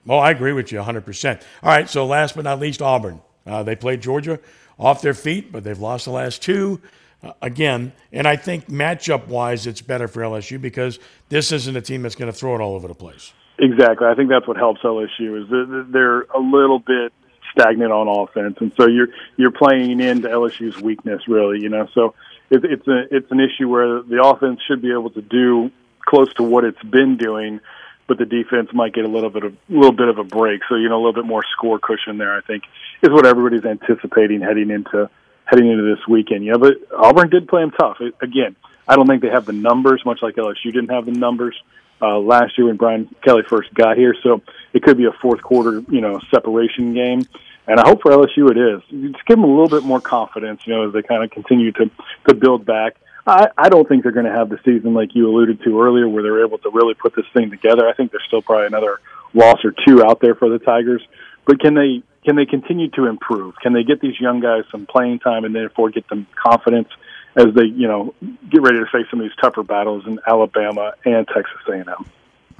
[0.07, 1.43] Well, I agree with you 100%.
[1.63, 3.21] All right, so last but not least, Auburn.
[3.47, 4.39] Uh, they played Georgia
[4.79, 6.81] off their feet, but they've lost the last two.
[7.25, 11.81] Uh, again, and I think matchup wise, it's better for LSU because this isn't a
[11.81, 13.33] team that's going to throw it all over the place.
[13.59, 14.09] Exactly.
[14.09, 17.13] I think that's what helps LSU is they're a little bit
[17.53, 21.61] stagnant on offense, and so you're you're playing into LSU's weakness, really.
[21.61, 22.15] You know, so
[22.53, 25.71] it, it's a it's an issue where the offense should be able to do
[26.05, 27.61] close to what it's been doing,
[28.07, 30.61] but the defense might get a little bit of a little bit of a break.
[30.69, 32.37] So you know, a little bit more score cushion there.
[32.37, 32.65] I think
[33.03, 35.11] is what everybody's anticipating heading into
[35.45, 36.45] heading into this weekend.
[36.45, 37.97] Yeah, but Auburn did play them tough.
[38.01, 38.55] It, again,
[38.87, 41.57] I don't think they have the numbers, much like LSU didn't have the numbers
[42.03, 44.15] uh, last year when Brian Kelly first got here.
[44.23, 44.43] So
[44.75, 47.23] it could be a fourth quarter, you know, separation game.
[47.67, 49.13] And I hope for LSU it is.
[49.13, 51.73] Just give them a little bit more confidence, you know, as they kind of continue
[51.73, 51.91] to
[52.29, 52.97] to build back.
[53.27, 56.09] I, I don't think they're going to have the season like you alluded to earlier,
[56.09, 57.89] where they're able to really put this thing together.
[57.89, 59.01] I think there's still probably another
[59.33, 61.03] loss or two out there for the Tigers.
[61.47, 63.55] But can they can they continue to improve?
[63.63, 66.89] Can they get these young guys some playing time and therefore get them confidence
[67.37, 68.15] as they you know
[68.51, 72.07] get ready to face some of these tougher battles in Alabama and Texas A&M?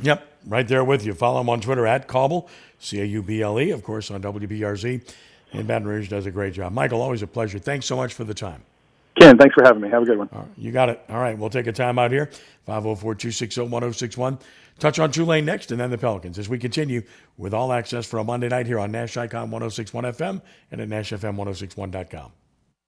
[0.01, 1.15] Yep, right there with you.
[1.15, 4.23] Follow him on Twitter at Cauble, C A U B L E, of course, on
[4.23, 5.15] WBRZ.
[5.53, 6.73] And Baton Rouge does a great job.
[6.73, 7.59] Michael, always a pleasure.
[7.59, 8.63] Thanks so much for the time.
[9.21, 9.91] Ken, thanks for having me.
[9.91, 10.29] Have a good one.
[10.57, 11.01] You got it.
[11.11, 12.31] All right, we'll take a time out here.
[12.65, 14.39] 504 260 1061.
[14.79, 17.03] Touch on Tulane next and then the Pelicans as we continue
[17.37, 20.89] with all access for a Monday night here on Nash Icon 1061 FM and at
[20.89, 22.33] NashFM1061.com.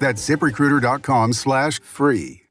[0.00, 2.42] That's ziprecruiter.com slash free.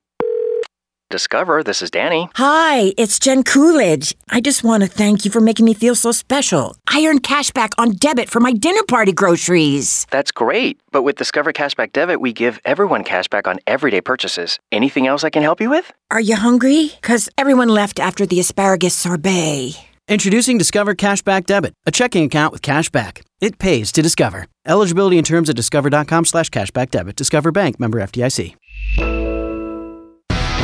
[1.11, 2.29] Discover, this is Danny.
[2.35, 4.13] Hi, it's Jen Coolidge.
[4.29, 6.75] I just want to thank you for making me feel so special.
[6.87, 10.05] I earned cash back on debit for my dinner party groceries.
[10.11, 10.79] That's great.
[10.91, 14.59] But with Discover Cashback Debit, we give everyone cash back on everyday purchases.
[14.71, 15.91] Anything else I can help you with?
[16.11, 16.91] Are you hungry?
[17.01, 19.88] Because everyone left after the asparagus sorbet.
[20.09, 23.21] Introducing Discover Cashback Debit, a checking account with cash back.
[23.41, 24.47] It pays to Discover.
[24.65, 27.15] Eligibility and terms at discover.com slash cashback debit.
[27.15, 28.55] Discover Bank, member FDIC.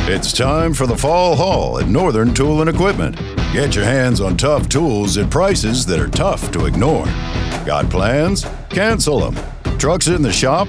[0.08, 3.14] It's time for the fall haul at Northern Tool and Equipment.
[3.52, 7.06] Get your hands on tough tools at prices that are tough to ignore.
[7.64, 8.44] Got plans?
[8.68, 9.78] Cancel them.
[9.78, 10.66] Trucks in the shop?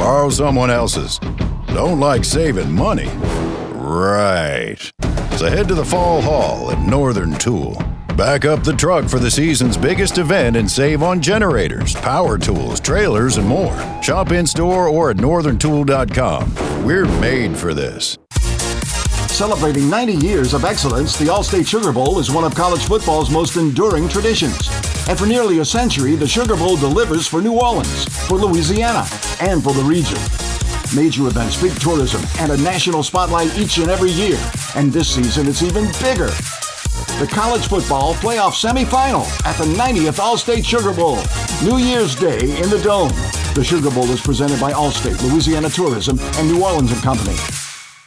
[0.00, 1.20] Borrow someone else's.
[1.68, 3.06] Don't like saving money?
[3.72, 4.90] Right.
[5.36, 7.80] So head to the fall haul at Northern Tool.
[8.16, 12.80] Back up the truck for the season's biggest event and save on generators, power tools,
[12.80, 13.76] trailers, and more.
[14.02, 16.82] Shop in store or at northerntool.com.
[16.82, 18.16] We're made for this.
[19.28, 23.56] Celebrating 90 years of excellence, the Allstate Sugar Bowl is one of college football's most
[23.56, 24.66] enduring traditions.
[25.10, 29.06] And for nearly a century, the Sugar Bowl delivers for New Orleans, for Louisiana,
[29.40, 30.16] and for the region.
[30.96, 34.40] Major events, big tourism, and a national spotlight each and every year.
[34.74, 36.30] And this season, it's even bigger.
[37.18, 41.18] The college football playoff semifinal at the 90th Allstate Sugar Bowl,
[41.62, 43.12] New Year's Day in the Dome.
[43.54, 47.36] The Sugar Bowl is presented by Allstate, Louisiana Tourism, and New Orleans and Company.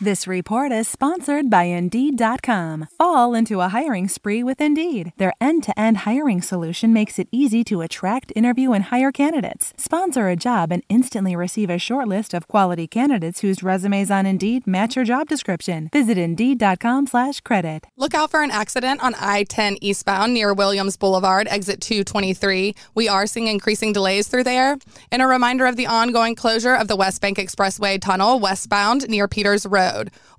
[0.02, 2.88] This report is sponsored by Indeed.com.
[2.98, 5.12] Fall into a hiring spree with Indeed.
[5.18, 9.74] Their end to end hiring solution makes it easy to attract, interview, and hire candidates.
[9.76, 14.26] Sponsor a job and instantly receive a short list of quality candidates whose resumes on
[14.26, 15.90] Indeed match your job description.
[15.92, 17.88] Visit Indeed.com slash credit.
[17.98, 22.74] Look out for an accident on I 10 eastbound near Williams Boulevard, exit 223.
[22.96, 24.78] We are seeing increasing delays through there.
[25.12, 29.28] And a reminder of the ongoing closure of the West Bank Expressway tunnel westbound near
[29.28, 29.89] Peters Road.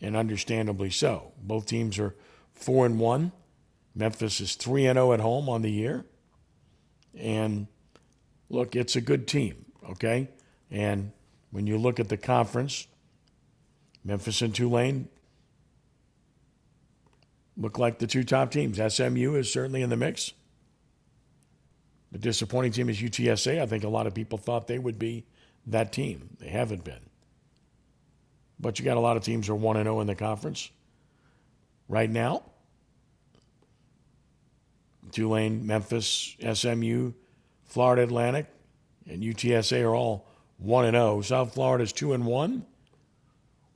[0.00, 1.32] And understandably so.
[1.40, 2.14] Both teams are
[2.54, 3.32] 4 and 1.
[3.94, 6.04] Memphis is 3 and 0 at home on the year.
[7.16, 7.66] And
[8.48, 10.28] look, it's a good team, okay?
[10.70, 11.12] And
[11.50, 12.86] when you look at the conference,
[14.04, 15.08] Memphis and Tulane
[17.56, 18.80] look like the two top teams.
[18.94, 20.32] SMU is certainly in the mix.
[22.10, 23.60] The disappointing team is UTSA.
[23.60, 25.24] I think a lot of people thought they would be
[25.66, 26.36] that team.
[26.40, 27.08] They haven't been.
[28.60, 30.70] But you got a lot of teams who are 1 0 in the conference
[31.88, 32.42] right now.
[35.10, 37.12] Tulane, Memphis, SMU,
[37.64, 38.46] Florida Atlantic,
[39.08, 40.28] and UTSA are all
[40.58, 41.22] 1 0.
[41.22, 42.66] South Florida is 2 1.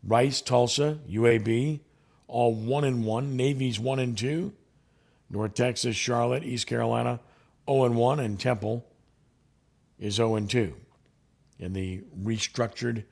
[0.06, 1.80] Rice, Tulsa, UAB,
[2.28, 3.36] all 1 and 1.
[3.36, 4.52] Navy's 1 and 2.
[5.28, 7.20] North Texas, Charlotte, East Carolina,
[7.68, 8.20] 0 and 1.
[8.20, 8.86] And Temple
[9.98, 10.74] is 0 and 2
[11.58, 13.04] in the restructured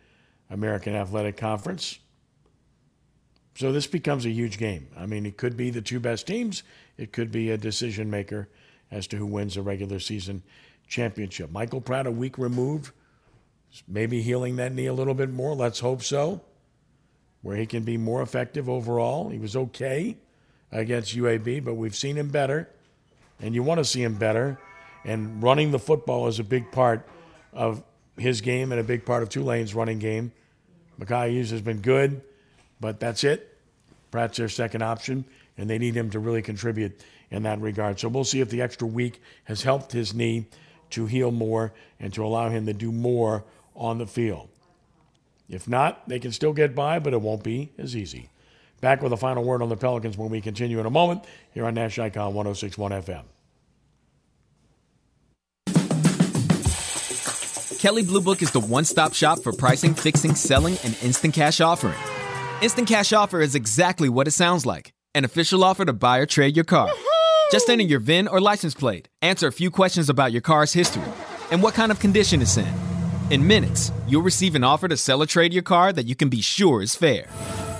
[0.50, 1.98] American Athletic Conference.
[3.56, 4.88] So this becomes a huge game.
[4.96, 6.62] I mean, it could be the two best teams,
[6.96, 8.48] it could be a decision maker
[8.90, 10.42] as to who wins the regular season
[10.86, 11.50] championship.
[11.50, 12.92] Michael Pratt, a week removed,
[13.88, 15.54] maybe healing that knee a little bit more.
[15.54, 16.42] Let's hope so
[17.44, 19.28] where he can be more effective overall.
[19.28, 20.16] He was okay
[20.72, 22.70] against UAB, but we've seen him better,
[23.38, 24.58] and you want to see him better
[25.04, 27.06] And running the football is a big part
[27.52, 27.82] of
[28.16, 30.32] his game and a big part of Tulane's running game.
[30.98, 32.22] Makhi Hughes has been good,
[32.80, 33.58] but that's it.
[34.10, 35.24] Pratt's their second option,
[35.58, 37.98] and they need him to really contribute in that regard.
[38.00, 40.46] So we'll see if the extra week has helped his knee
[40.90, 44.48] to heal more and to allow him to do more on the field.
[45.48, 48.30] If not, they can still get by, but it won't be as easy.
[48.80, 51.66] Back with a final word on the Pelicans when we continue in a moment here
[51.66, 53.24] on Nash Icon 1061 FM.
[57.78, 61.60] Kelley Blue Book is the one stop shop for pricing, fixing, selling, and instant cash
[61.60, 61.98] offering.
[62.62, 66.26] Instant Cash Offer is exactly what it sounds like an official offer to buy or
[66.26, 66.88] trade your car.
[67.52, 71.02] Just enter your VIN or license plate, answer a few questions about your car's history,
[71.50, 72.93] and what kind of condition it's in.
[73.30, 76.28] In minutes, you'll receive an offer to sell or trade your car that you can
[76.28, 77.26] be sure is fair.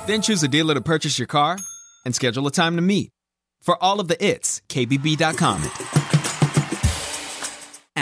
[0.07, 1.59] Then choose a dealer to purchase your car
[2.05, 3.11] and schedule a time to meet.
[3.61, 6.04] For all of the its, KBB.com.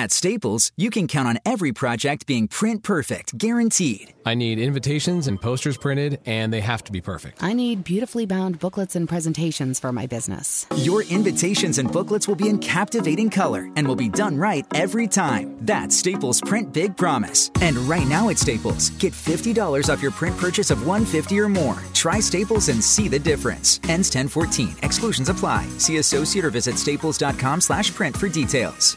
[0.02, 4.12] At Staples, you can count on every project being print perfect, guaranteed.
[4.26, 7.40] I need invitations and posters printed, and they have to be perfect.
[7.40, 10.66] I need beautifully bound booklets and presentations for my business.
[10.74, 15.06] Your invitations and booklets will be in captivating color and will be done right every
[15.06, 15.56] time.
[15.60, 17.52] That's Staples Print Big Promise.
[17.60, 21.78] And right now at Staples, get $50 off your print purchase of 150 or more.
[21.94, 23.78] Try Staples and see the difference.
[23.88, 24.78] Ends 1014.
[24.82, 25.64] Exclusions apply.
[25.78, 28.96] See associate or visit staples.com slash print for details.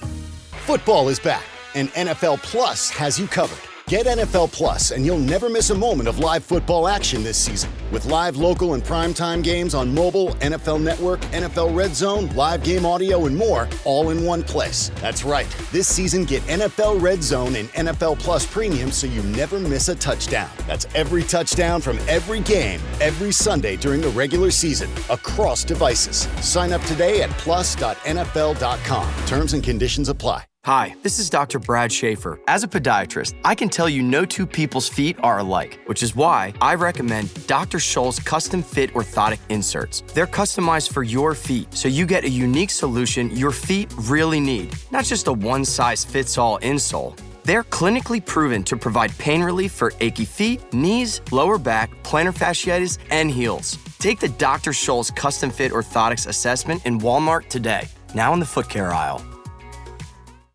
[0.65, 1.45] Football is back,
[1.75, 3.61] and NFL Plus has you covered.
[3.87, 7.69] Get NFL Plus, and you'll never miss a moment of live football action this season.
[7.91, 12.83] With live local and primetime games on mobile, NFL Network, NFL Red Zone, live game
[12.83, 14.89] audio, and more, all in one place.
[15.01, 15.45] That's right.
[15.71, 19.93] This season, get NFL Red Zone and NFL Plus Premium so you never miss a
[19.93, 20.49] touchdown.
[20.65, 26.27] That's every touchdown from every game, every Sunday during the regular season, across devices.
[26.43, 29.13] Sign up today at plus.nfl.com.
[29.27, 30.45] Terms and conditions apply.
[30.65, 31.59] Hi, this is Dr.
[31.59, 32.39] Brad Schaefer.
[32.47, 36.15] As a podiatrist, I can tell you no two people's feet are alike, which is
[36.15, 37.77] why I recommend Dr.
[37.77, 40.01] Scholl's custom fit orthotic inserts.
[40.15, 44.73] They're customized for your feet, so you get a unique solution your feet really need,
[44.89, 47.15] not just a one size fits all insole.
[47.43, 52.97] They're clinically proven to provide pain relief for achy feet, knees, lower back, plantar fasciitis,
[53.11, 53.77] and heels.
[53.99, 54.71] Take the Dr.
[54.71, 59.23] Scholl's custom fit orthotics assessment in Walmart today, now in the foot care aisle.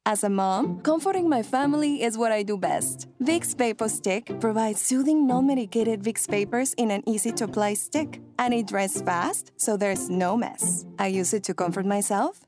[0.07, 3.07] As a mom, comforting my family is what I do best.
[3.23, 9.03] Vicks Vapor Stick provides soothing, non-medicated Vicks vapors in an easy-to-apply stick, and it dries
[9.03, 10.87] fast, so there's no mess.
[10.99, 12.41] I use it to comfort myself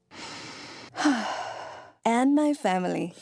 [2.06, 3.12] and my family.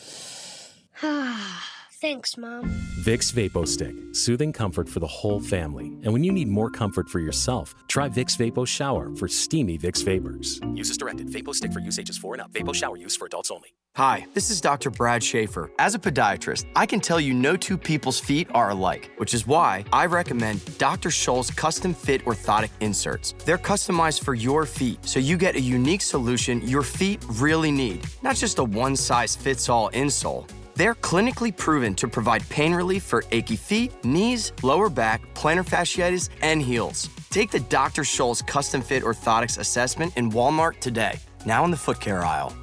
[2.01, 2.65] Thanks, Mom.
[3.01, 5.89] Vicks Vapo Stick, soothing comfort for the whole family.
[6.03, 10.03] And when you need more comfort for yourself, try Vicks Vapo Shower for steamy Vicks
[10.03, 10.61] vapors.
[10.75, 11.29] Use as directed.
[11.29, 12.53] Vapo Stick for use ages 4 and up.
[12.53, 13.75] Vapo Shower use for adults only.
[13.97, 14.89] Hi, this is Dr.
[14.89, 15.71] Brad Schaefer.
[15.79, 19.47] As a podiatrist, I can tell you no two people's feet are alike, which is
[19.47, 21.11] why I recommend Dr.
[21.11, 23.35] Scholl's custom fit orthotic inserts.
[23.45, 28.07] They're customized for your feet, so you get a unique solution your feet really need,
[28.23, 30.49] not just a one size fits all insole.
[30.75, 36.31] They're clinically proven to provide pain relief for achy feet, knees, lower back, plantar fasciitis,
[36.43, 37.09] and heels.
[37.31, 38.03] Take the Dr.
[38.03, 42.55] Scholl's custom fit orthotics assessment in Walmart today, now in the foot care aisle.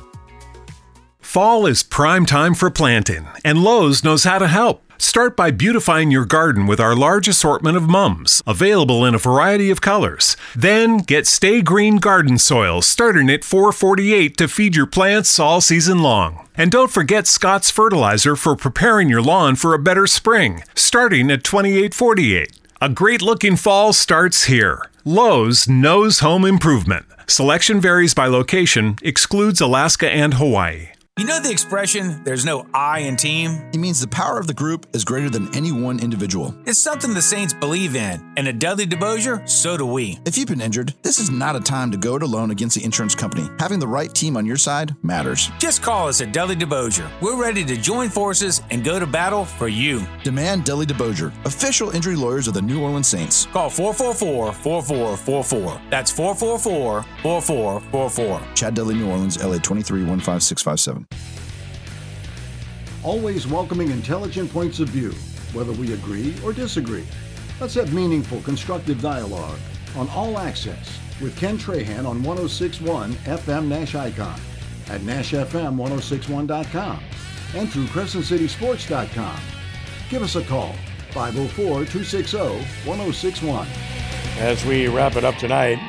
[1.19, 4.86] Fall is prime time for planting, and Lowe's knows how to help.
[4.99, 9.69] Start by beautifying your garden with our large assortment of mums, available in a variety
[9.69, 10.35] of colors.
[10.55, 16.01] Then get Stay Green Garden Soil, starting at 448 to feed your plants all season
[16.01, 16.47] long.
[16.55, 21.43] And don't forget Scott's fertilizer for preparing your lawn for a better spring, starting at
[21.43, 22.59] 2848.
[22.81, 24.83] A great looking fall starts here.
[25.05, 27.05] Lowe's knows home improvement.
[27.27, 30.89] Selection varies by location, excludes Alaska and Hawaii.
[31.17, 33.49] You know the expression, there's no I in team?
[33.73, 36.53] It means the power of the group is greater than any one individual.
[36.67, 40.19] It's something the Saints believe in, and at Dudley DeBosier, so do we.
[40.27, 42.85] If you've been injured, this is not a time to go it alone against the
[42.85, 43.49] insurance company.
[43.57, 45.49] Having the right team on your side matters.
[45.57, 47.09] Just call us at Dudley DeBosier.
[47.19, 50.05] We're ready to join forces and go to battle for you.
[50.23, 53.47] Demand Dudley DeBosier, official injury lawyers of the New Orleans Saints.
[53.47, 55.81] Call 444 4444.
[55.89, 58.53] That's 444 4444.
[58.53, 61.06] Chad Dudley, New Orleans, LA 23 15657.
[63.07, 65.13] Always welcoming intelligent points of view,
[65.53, 67.05] whether we agree or disagree.
[67.57, 69.57] Let's have meaningful, constructive dialogue
[69.95, 74.37] on All Access with Ken Trahan on 1061 FM Nash Icon,
[74.89, 77.03] at NashFM1061.com,
[77.55, 79.39] and through CrescentCitySports.com.
[80.09, 80.75] Give us a call,
[81.11, 82.37] 504 260
[82.85, 83.67] 1061.
[84.39, 85.79] As we wrap it up tonight,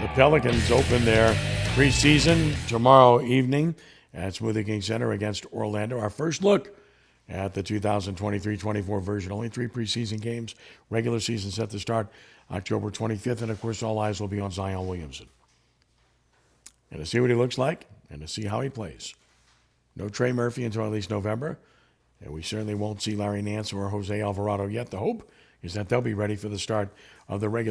[0.00, 1.34] the Pelicans open their
[1.74, 3.74] preseason tomorrow evening
[4.14, 5.98] at Smoothie King Center against Orlando.
[5.98, 6.76] Our first look
[7.28, 9.32] at the 2023-24 version.
[9.32, 10.54] Only three preseason games.
[10.90, 12.08] Regular season set to start
[12.50, 15.26] October 25th, and of course, all eyes will be on Zion Williamson.
[16.90, 19.14] And to see what he looks like, and to see how he plays.
[19.94, 21.58] No Trey Murphy until at least November,
[22.20, 24.90] and we certainly won't see Larry Nance or Jose Alvarado yet.
[24.90, 25.30] The hope
[25.62, 26.88] is that they'll be ready for the start
[27.28, 27.66] of the regular.